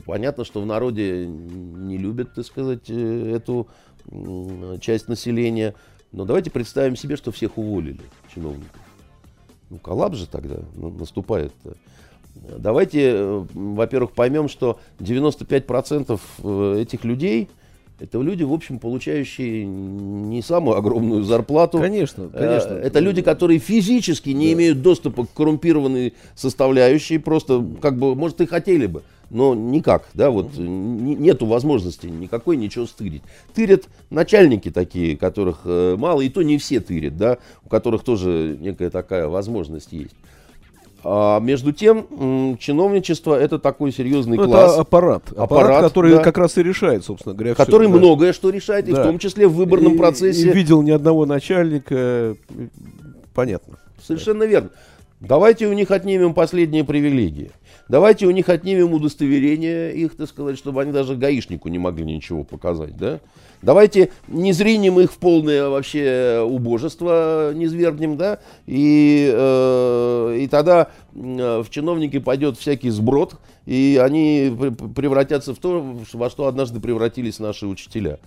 [0.05, 3.67] понятно, что в народе не любят, так сказать, э, эту
[4.09, 5.75] м, часть населения.
[6.11, 8.01] Но давайте представим себе, что всех уволили
[8.33, 8.79] чиновников.
[9.69, 11.53] Ну, коллапс же тогда на- наступает.
[11.63, 11.75] -то.
[12.57, 17.49] Давайте, э, во-первых, поймем, что 95% э, этих людей
[18.01, 21.77] это люди, в общем, получающие не самую огромную зарплату.
[21.77, 22.73] Конечно, Э, конечно.
[22.73, 24.53] Это люди, которые физически не Да.
[24.53, 30.31] имеют доступа к коррумпированной составляющей, просто как бы, может, и хотели бы, но никак, да,
[30.31, 33.21] вот э, н- нету возможности никакой ничего стырить.
[33.53, 38.57] Тырят начальники такие, которых э, мало, и то не все тырят, да, у которых тоже
[38.59, 40.15] некая такая возможность есть.
[41.03, 45.43] А между тем, чиновничество это такой серьезный Ну, класс, это аппарат, аппарат.
[45.51, 46.23] Аппарат, который да.
[46.23, 47.93] как раз и решает, собственно говоря, который да.
[47.97, 49.03] многое что решает, и в Да.
[49.05, 50.49] том числе в выборном И- процессе.
[50.49, 51.95] И видел ни одного начальника.
[51.95, 52.35] э,
[53.33, 53.77] Понятно.
[54.05, 54.69] Совершенно верно.
[55.19, 57.51] Давайте у них отнимем последние привилегии.
[57.91, 62.45] Давайте у них отнимем удостоверение их, так сказать, чтобы они даже гаишнику не могли ничего
[62.45, 63.19] показать, да?
[63.61, 64.53] Давайте не
[65.01, 68.39] их в полное вообще убожество, не свергнем, да?
[68.65, 73.35] И, э, и тогда э, в чиновники пойдет всякий сброд,
[73.65, 78.19] и они пр- пр- превратятся в то, во что однажды превратились наши учителя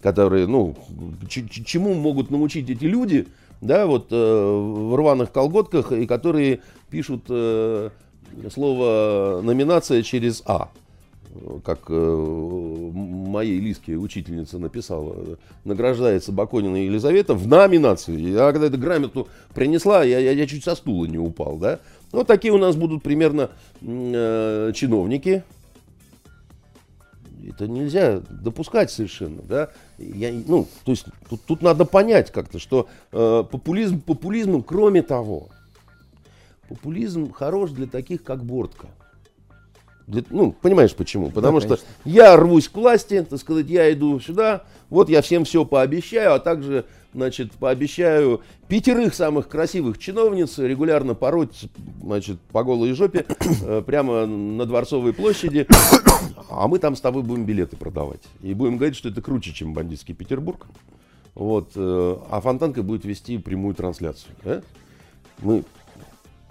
[0.00, 0.76] которые, ну,
[1.28, 3.26] чему могут научить эти люди,
[3.60, 7.90] да, вот э, в рваных колготках, и которые пишут э,
[8.52, 10.70] слово номинация через А.
[11.64, 18.18] Как э, моей Лиске учительница написала, награждается Баконина Елизавета в номинации.
[18.18, 21.80] Я когда эту грамоту принесла, я, я, я чуть со стула не упал, да.
[22.12, 23.50] Вот такие у нас будут примерно
[23.82, 25.44] э, чиновники,
[27.48, 29.70] это нельзя допускать совершенно, да.
[29.98, 35.48] Я, ну, то есть тут, тут надо понять как-то, что э, популизм популизмом, кроме того,
[36.68, 38.88] популизм хорош для таких, как Бортко.
[40.06, 41.30] Для- ну, понимаешь почему?
[41.30, 41.86] Потому что конечно.
[42.04, 46.38] я рвусь к власти, так сказать, я иду сюда, вот я всем все пообещаю, а
[46.38, 51.68] также, значит, пообещаю пятерых самых красивых чиновниц регулярно пороть,
[52.02, 53.26] значит, по голой жопе
[53.62, 55.66] э, прямо на Дворцовой площади,
[56.48, 58.22] а мы там с тобой будем билеты продавать.
[58.42, 60.66] И будем говорить, что это круче, чем бандитский Петербург.
[61.34, 64.34] Вот, э, а Фонтанка будет вести прямую трансляцию.
[64.42, 64.62] да?
[65.40, 65.64] Мы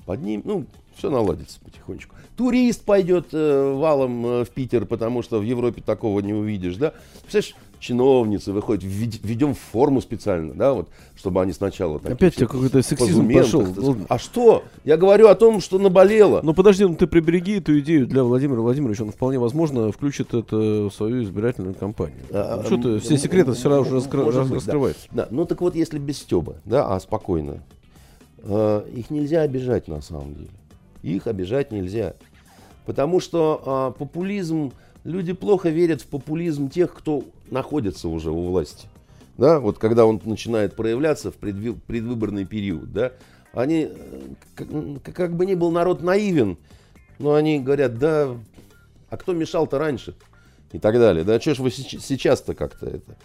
[0.07, 0.65] поднимем, ну,
[0.95, 2.15] все наладится потихонечку.
[2.35, 6.93] Турист пойдет э, валом э, в Питер, потому что в Европе такого не увидишь, да?
[7.21, 11.99] Представляешь, чиновницы выходят, введ- введем в форму специально, да, вот, чтобы они сначала...
[11.99, 13.65] такие Опять тебя какой-то сексизм пошел.
[13.67, 13.97] сказать.
[14.09, 14.63] А что?
[14.83, 16.41] Я говорю о том, что наболело.
[16.43, 19.03] Ну подожди, ну ты прибереги эту идею для Владимира Владимировича.
[19.03, 22.17] Он вполне возможно включит это в свою избирательную кампанию.
[22.31, 24.25] А, Ну, что ты все секреты вчера уже раскры-
[25.11, 25.23] да.
[25.23, 27.61] Да, ну так вот, если без Стеба, да, а спокойно,
[28.47, 30.49] их нельзя обижать на самом деле.
[31.03, 32.13] Их обижать нельзя.
[32.85, 34.71] Потому что а, популизм,
[35.03, 38.87] люди плохо верят в популизм тех, кто находится уже у власти.
[39.37, 43.11] Да, вот когда он начинает проявляться в предвыборный период, да,
[43.53, 44.21] они, э,
[44.55, 46.57] как, м, как бы ни был народ наивен,
[47.19, 48.35] но они говорят, да,
[49.09, 50.15] а кто мешал-то раньше?
[50.71, 51.23] И так далее.
[51.23, 53.15] Да, что ж вы сейчас-то как-то это?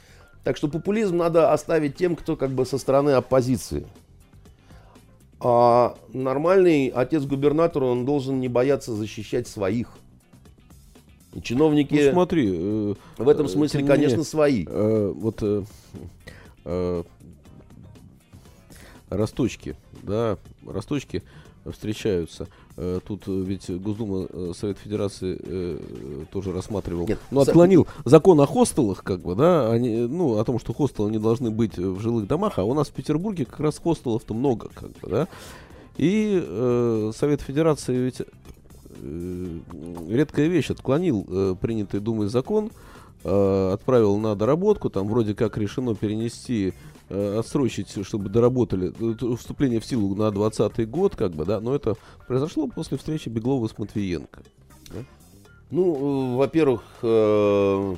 [0.44, 3.86] Так что популизм надо оставить тем, кто как бы со стороны оппозиции.
[5.44, 9.88] А нормальный отец-губернатор, он должен не бояться защищать своих.
[11.34, 12.48] И чиновники Ну смотри.
[12.52, 14.64] э, в этом э, смысле, тем не конечно, свои.
[14.68, 15.64] э, вот э,
[16.64, 17.02] э,
[19.08, 21.22] росточки, да, росточки
[21.70, 22.48] встречаются.
[22.76, 25.78] Э, Тут ведь Госдума, э, Совет Федерации э,
[26.32, 30.58] тоже рассматривал, Нет, ну, отклонил закон о хостелах, как бы, да, они, ну, о том,
[30.58, 33.78] что хостелы не должны быть в жилых домах, а у нас в Петербурге как раз
[33.78, 35.28] хостелов-то много, как бы, да.
[35.96, 39.58] И э, Совет Федерации ведь э,
[40.08, 42.70] редкая вещь, отклонил э, принятый Думой закон,
[43.24, 46.72] э, отправил на доработку, там вроде как решено перенести,
[47.38, 51.94] отсрочить, чтобы доработали э, вступление в силу на 2020 год, как бы, да, но это
[52.26, 54.40] произошло после встречи Беглова с Матвиенко.
[55.70, 57.96] Ну, э, во-первых, э,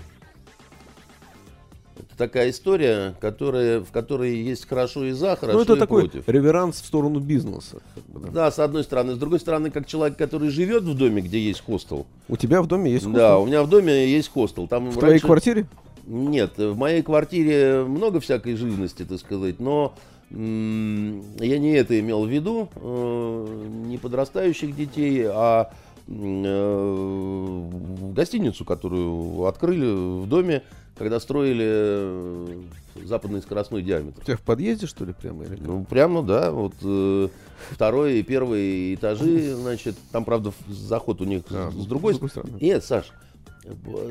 [1.96, 6.08] это такая история, которая, в которой есть хорошо и за, хорошо ну, это и такой
[6.08, 6.28] против.
[6.28, 7.78] реверанс в сторону бизнеса.
[7.94, 8.30] как бы, да.
[8.32, 9.14] Да, с одной стороны.
[9.14, 12.06] С другой стороны, как человек, который живет в доме, где есть хостел.
[12.28, 13.42] У тебя в доме есть Да, хостел?
[13.42, 14.66] у меня в доме есть хостел.
[14.68, 15.66] Там В твоей раньше- квартире?
[16.06, 19.94] Нет, в моей квартире много всякой живности, так сказать, но
[20.30, 25.70] я не это имел в виду, э, не подрастающих детей, а
[26.08, 27.70] э,
[28.12, 30.62] гостиницу, которую открыли в доме,
[30.96, 32.62] когда строили э,
[33.04, 34.20] западный скоростной диаметр.
[34.20, 35.44] У тебя в подъезде, что ли, прямо?
[35.44, 35.58] Или?
[35.60, 37.28] Ну, прямо, да, вот э,
[37.70, 42.30] второй и первый этажи, значит, там, правда, заход у них А, с другой с другой
[42.30, 42.58] стороны.
[42.60, 43.12] Нет, Саш,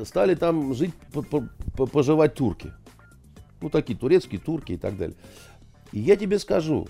[0.04, 2.72] стали там жить, по- по- по- поживать турки.
[3.60, 5.16] Ну, такие турецкие, турки и так далее.
[5.92, 6.88] И я тебе скажу,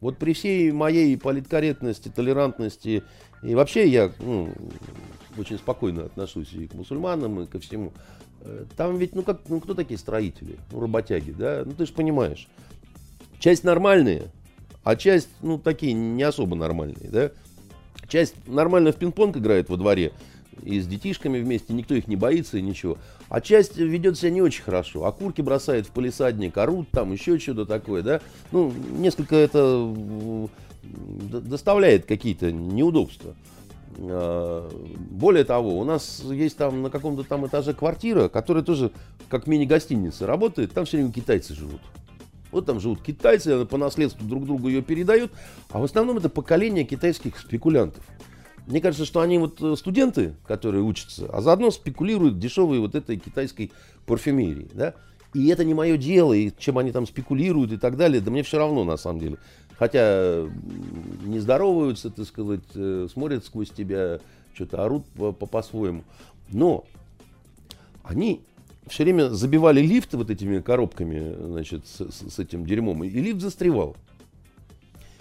[0.00, 3.02] вот при всей моей политкорректности, толерантности,
[3.42, 4.52] и вообще я ну,
[5.36, 7.92] очень спокойно отношусь и к мусульманам, и ко всему.
[8.42, 10.58] Э, Там ведь, ну как, ну кто такие строители?
[10.70, 11.62] Ну, работяги, да?
[11.64, 12.48] Ну ты же понимаешь.
[13.40, 14.24] Часть нормальные,
[14.84, 17.30] а часть, ну, такие не особо нормальные, да?
[18.08, 20.12] Часть нормально в пинг-понг играет во дворе,
[20.62, 22.98] и с детишками вместе, никто их не боится и ничего.
[23.28, 25.04] А часть ведет себя не очень хорошо.
[25.04, 28.20] Окурки бросает в полисадник, орут там, еще что-то такое, да?
[28.52, 29.94] Ну, несколько это
[30.82, 33.34] доставляет какие-то неудобства.
[33.98, 34.68] А,
[35.10, 38.92] Более того, у нас есть там на каком-то там этаже квартира, которая тоже
[39.28, 41.80] как мини-гостиница работает, там все время китайцы живут.
[42.50, 45.32] Вот там живут китайцы, по наследству друг другу ее передают,
[45.70, 48.02] а в основном это поколение китайских спекулянтов.
[48.68, 53.16] Мне кажется, что они вот э, студенты, которые учатся, а заодно спекулируют дешевой вот этой
[53.16, 53.72] китайской
[54.04, 54.94] парфюмерией, да?
[55.32, 58.42] И это не мое дело, и чем они там спекулируют и так далее, да мне
[58.42, 59.38] все равно на самом деле.
[59.78, 60.44] Хотя
[61.24, 64.20] не здороваются, так сказать, э, смотрят сквозь тебя,
[64.52, 66.04] что-то орут по- по- по-своему.
[66.50, 66.84] Но
[68.02, 68.42] они
[68.86, 73.40] все время забивали лифты вот этими коробками, значит, с, с- с этим дерьмом, и лифт
[73.40, 73.96] застревал.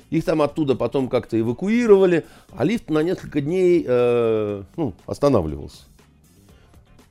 [0.10, 5.84] Их там оттуда потом как-то эвакуировали, а лифт на несколько дней э, ну, останавливался.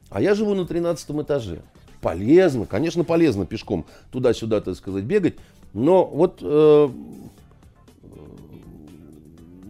[0.09, 1.61] А я живу на 13 этаже.
[2.01, 5.35] Полезно, конечно, полезно пешком туда-сюда, так сказать, бегать.
[5.75, 6.89] Но вот, э,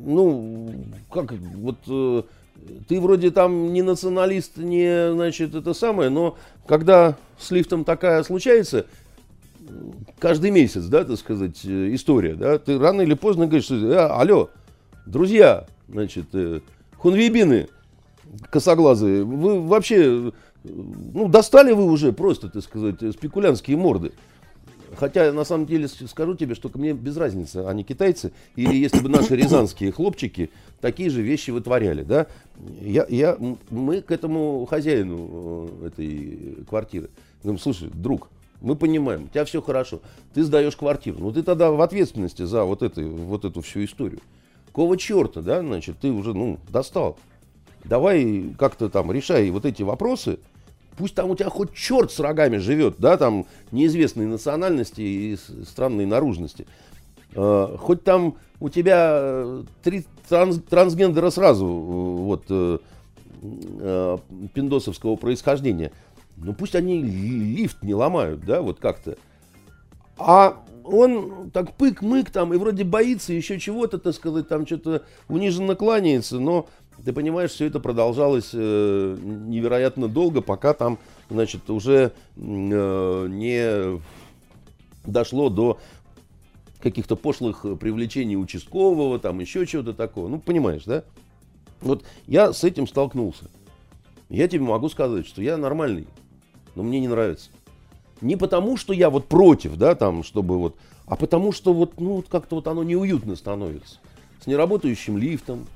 [0.05, 0.73] ну,
[1.11, 2.23] как, вот э,
[2.87, 6.37] ты вроде там не националист, не, значит, это самое, но
[6.67, 8.87] когда с лифтом такая случается,
[10.19, 14.21] каждый месяц, да, так сказать, э, история, да, ты рано или поздно говоришь, что, «А,
[14.21, 14.51] алло,
[15.07, 16.61] друзья, значит, э,
[16.97, 17.69] хунвейбины
[18.51, 20.33] косоглазые, вы вообще,
[20.65, 24.13] ну, достали вы уже просто, так сказать, спекулянские морды.
[24.97, 29.09] Хотя, на самом деле, скажу тебе, что мне без разницы, они китайцы, или если бы
[29.09, 32.27] наши рязанские хлопчики такие же вещи вытворяли, да,
[32.81, 33.37] я, я,
[33.71, 37.11] мы к этому хозяину э, этой квартиры
[37.43, 38.29] говорим, слушай, друг,
[38.61, 40.01] мы понимаем, у тебя все хорошо,
[40.35, 44.21] ты сдаешь квартиру, ну ты тогда в ответственности за вот, это, вот эту всю историю.
[44.67, 47.19] Какого черта, да, значит, ты уже, ну, достал.
[47.85, 50.39] Давай как-то там решай вот эти вопросы,
[50.97, 56.07] Пусть там у тебя хоть черт с рогами живет, да, там неизвестной национальности и странной
[56.07, 56.67] наружности.
[57.35, 62.79] Э, хоть там у тебя э, три транс, трансгендера сразу, э, вот, э,
[63.43, 64.19] э,
[64.55, 65.93] пиндосовского происхождения.
[66.37, 69.17] Ну пусть они лифт не ломают, да, вот как-то.
[70.19, 75.75] А он так пык-мык там и вроде боится еще чего-то, так сказать, там что-то униженно
[75.75, 76.69] кланяется, но
[77.05, 80.99] ты понимаешь, все это продолжалось э, невероятно долго, пока там,
[81.29, 84.01] значит, уже э, не
[85.05, 85.79] дошло до
[86.81, 90.29] каких-то пошлых привлечений участкового, там еще чего-то такого.
[90.29, 91.05] Ну, понимаешь, да?
[91.81, 93.51] Вот я с этим столкнулся.
[94.29, 96.07] Я тебе могу сказать, что я нормальный,
[96.77, 97.51] но мне не нравится.
[98.21, 100.77] Не потому, что я вот против, да, там, чтобы вот,
[101.07, 103.99] а потому, что вот, ну, вот как-то вот оно неуютно становится.
[104.41, 105.67] С неработающим лифтом,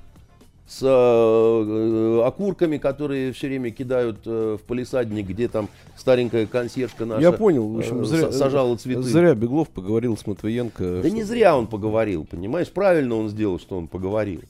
[0.70, 7.20] с э, окурками, которые все время кидают э, в полисадник, где там старенькая консьержка наша
[7.20, 9.02] Я понял, в общем, э, зря, сажала цветы.
[9.02, 11.00] Зря Беглов поговорил с Матвиенко.
[11.02, 11.10] Да что...
[11.10, 12.70] не зря он поговорил, понимаешь?
[12.70, 14.42] Правильно он сделал, что он поговорил.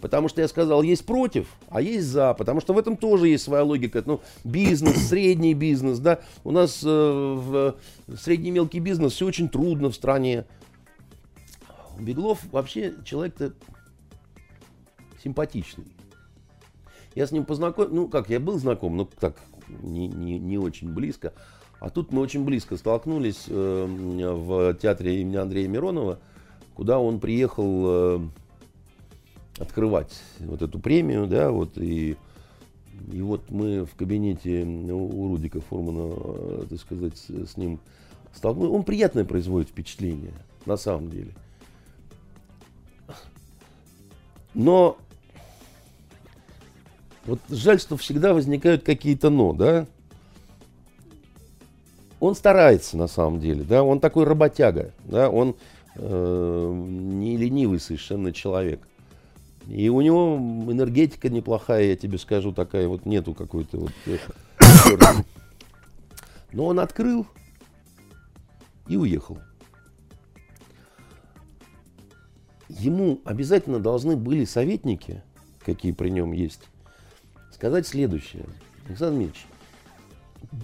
[0.00, 2.34] Потому что я сказал, есть против, а есть за.
[2.34, 4.02] Потому что в этом тоже есть своя логика.
[4.04, 6.20] Ну, бизнес, средний бизнес, да.
[6.44, 10.44] У нас э, в, в средний мелкий бизнес все очень трудно в стране.
[11.98, 13.52] Беглов вообще человек-то
[15.22, 15.86] симпатичный.
[17.14, 19.36] Я с ним познакомился, ну как, я был знаком, но так
[19.82, 21.32] не, не, не очень близко.
[21.78, 26.20] А тут мы очень близко столкнулись э, в театре имени Андрея Миронова,
[26.74, 28.20] куда он приехал э,
[29.60, 32.16] открывать вот эту премию, да, вот и,
[33.12, 37.78] и вот мы в кабинете у Рудика Формана, э, так сказать, с ним
[38.32, 38.72] столкнулись.
[38.72, 40.32] Он приятное производит впечатление,
[40.64, 41.32] на самом деле.
[44.54, 44.96] Но
[47.26, 49.86] вот жаль, что всегда возникают какие-то но, да?
[52.18, 55.56] Он старается на самом деле, да, он такой работяга, да, он
[55.96, 58.80] э, не ленивый совершенно человек.
[59.66, 60.36] И у него
[60.70, 63.92] энергетика неплохая, я тебе скажу, такая вот нету какой-то вот...
[64.06, 64.18] Э,
[66.52, 67.26] Но он открыл
[68.88, 69.38] и уехал.
[72.68, 75.22] Ему обязательно должны были советники,
[75.64, 76.62] какие при нем есть,
[77.52, 78.46] сказать следующее.
[78.88, 79.46] Александр Дмитриевич,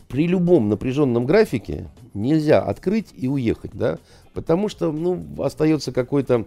[0.09, 3.99] при любом напряженном графике нельзя открыть и уехать, да,
[4.35, 6.47] потому что, ну, остается какой-то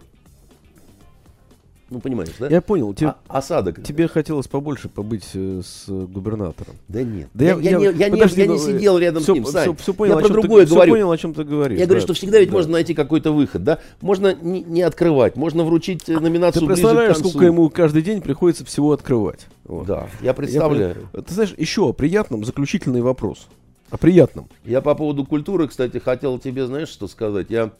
[1.90, 2.46] ну, понимаешь, да?
[2.48, 2.94] Я понял.
[2.94, 3.82] Тебе, а, осадок.
[3.82, 6.76] Тебе хотелось побольше побыть э, с губернатором.
[6.86, 7.28] Да нет.
[7.34, 9.34] Да я, я, я, я, я, подожди, я не, я не сидел рядом все, с
[9.34, 10.92] ним, Все, все понял, я про другое ты, говорю.
[10.92, 11.78] Все понял, о чем ты говоришь.
[11.78, 11.88] Я да.
[11.88, 12.56] говорю, что всегда ведь да.
[12.56, 13.80] можно найти какой-то выход, да?
[14.00, 18.64] Можно не, не открывать, можно вручить э, номинацию Ты представляешь, сколько ему каждый день приходится
[18.64, 19.48] всего открывать?
[19.64, 19.86] Вот.
[19.86, 21.08] Да, я представляю.
[21.12, 23.48] Я, ты знаешь, еще о приятном заключительный вопрос.
[23.90, 24.48] О приятном.
[24.64, 27.46] Я по поводу культуры, кстати, хотел тебе, знаешь, что сказать?
[27.50, 27.72] Я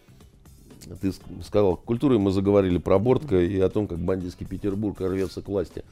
[1.00, 1.12] ты
[1.42, 5.84] сказал, культурой мы заговорили про Бортко и о том, как бандитский Петербург рвется к власти.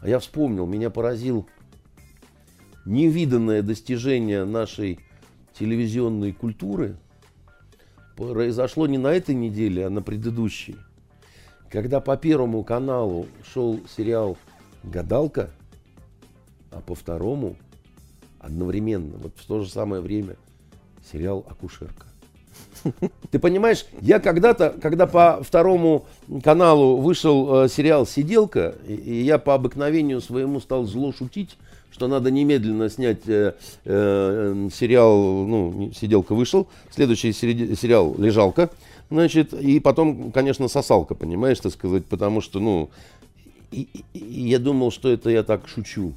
[0.00, 1.46] А я вспомнил, меня поразил
[2.84, 5.00] невиданное достижение нашей
[5.58, 6.96] телевизионной культуры
[8.16, 10.76] произошло не на этой неделе, а на предыдущей.
[11.70, 14.36] Когда по Первому каналу шел сериал
[14.82, 15.50] «Гадалка»,
[16.70, 17.56] а по второму
[18.38, 20.36] одновременно, вот в то же самое время,
[21.10, 22.11] сериал «Акушерка».
[23.30, 26.06] Ты понимаешь, я когда-то, когда по второму
[26.42, 31.56] каналу вышел э, сериал «Сиделка», и, и я по обыкновению своему стал зло шутить,
[31.90, 33.54] что надо немедленно снять э,
[33.84, 38.70] э, сериал, ну, «Сиделка» вышел, следующий сериал «Лежалка»,
[39.10, 42.90] значит, и потом, конечно, «Сосалка», понимаешь, так сказать, потому что, ну,
[43.70, 46.12] и, и, и я думал, что это я так шучу.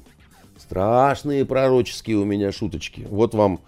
[0.58, 3.06] Страшные пророческие у меня шуточки.
[3.08, 3.60] Вот вам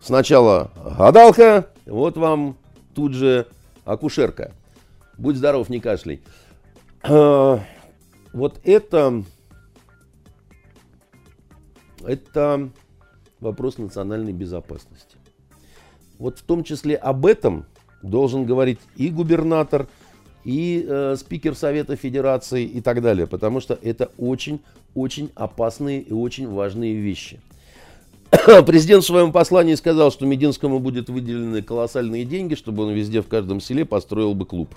[0.00, 2.56] Сначала гадалка, вот вам
[2.94, 3.46] тут же
[3.84, 4.52] акушерка.
[5.18, 6.20] Будь здоров, не кашляй.
[7.02, 7.60] А,
[8.32, 9.24] вот это,
[12.04, 12.70] это
[13.40, 15.16] вопрос национальной безопасности.
[16.18, 17.66] Вот в том числе об этом
[18.02, 19.86] должен говорить и губернатор,
[20.44, 26.48] и э, спикер Совета Федерации и так далее, потому что это очень-очень опасные и очень
[26.48, 27.40] важные вещи.
[28.66, 33.28] Президент в своем послании сказал, что Мединскому будет выделены колоссальные деньги, чтобы он везде, в
[33.28, 34.74] каждом селе построил бы клуб.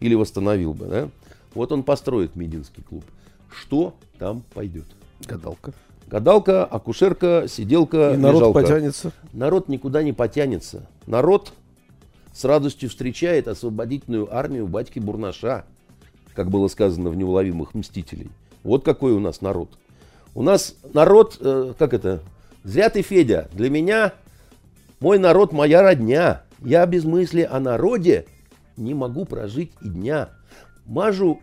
[0.00, 0.86] Или восстановил бы.
[0.86, 1.08] Да?
[1.54, 3.04] Вот он построит Мединский клуб.
[3.50, 4.86] Что там пойдет?
[5.26, 5.72] Гадалка.
[6.06, 8.60] Гадалка, акушерка, сиделка, И народ лежалка.
[8.60, 9.12] потянется?
[9.32, 10.86] Народ никуда не потянется.
[11.06, 11.52] Народ
[12.34, 15.64] с радостью встречает освободительную армию батьки Бурнаша,
[16.34, 18.30] как было сказано в «Неуловимых мстителей».
[18.62, 19.70] Вот какой у нас народ.
[20.34, 22.20] У нас народ, э, как это,
[22.64, 23.48] Зря ты, Федя.
[23.52, 24.12] Для меня
[25.00, 26.42] мой народ моя родня.
[26.64, 28.26] Я без мысли о народе
[28.76, 30.30] не могу прожить и дня.
[30.86, 31.40] Мажу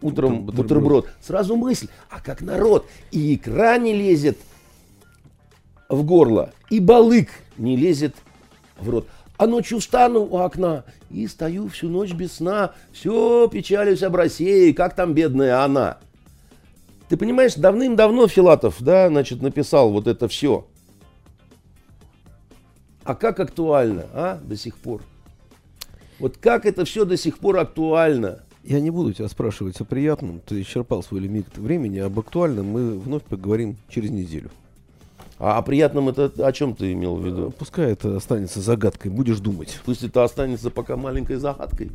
[0.00, 0.54] утром бутерброд.
[0.54, 1.08] бутерброд.
[1.20, 2.86] Сразу мысль, а как народ?
[3.10, 4.38] И икра не лезет
[5.88, 8.14] в горло, и балык не лезет
[8.78, 9.08] в рот.
[9.36, 12.72] А ночью встану у окна и стою всю ночь без сна.
[12.92, 15.98] Все, печалюсь об России, как там бедная она.
[17.08, 20.66] Ты понимаешь, давным-давно Филатов, да, значит, написал вот это все.
[23.04, 25.02] А как актуально, а, до сих пор?
[26.18, 28.40] Вот как это все до сих пор актуально?
[28.64, 32.98] Я не буду тебя спрашивать о приятном, ты исчерпал свой лимит времени, об актуальном мы
[32.98, 34.50] вновь поговорим через неделю.
[35.44, 37.52] А о приятном это о чем ты имел в виду?
[37.58, 39.80] Пускай это останется загадкой, будешь думать.
[39.84, 41.90] Пусть это останется пока маленькой загадкой.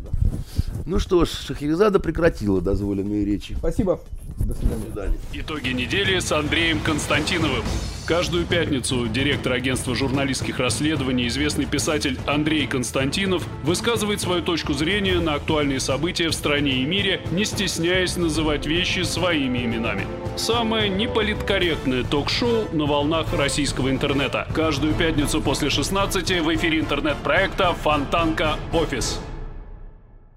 [0.86, 3.56] Ну что ж, Шахерезада прекратила дозволенные речи.
[3.58, 4.02] Спасибо.
[4.40, 4.76] До свидания.
[4.76, 5.18] До свидания.
[5.32, 7.64] Итоги недели с Андреем Константиновым.
[8.06, 15.34] Каждую пятницу директор агентства журналистских расследований, известный писатель Андрей Константинов, высказывает свою точку зрения на
[15.34, 20.08] актуальные события в стране и мире, не стесняясь называть вещи своими именами.
[20.38, 24.48] Самое неполиткорректное ток-шоу на волнах российского интернета.
[24.54, 29.20] Каждую пятницу после 16 в эфире интернет-проекта «Фонтанка Офис».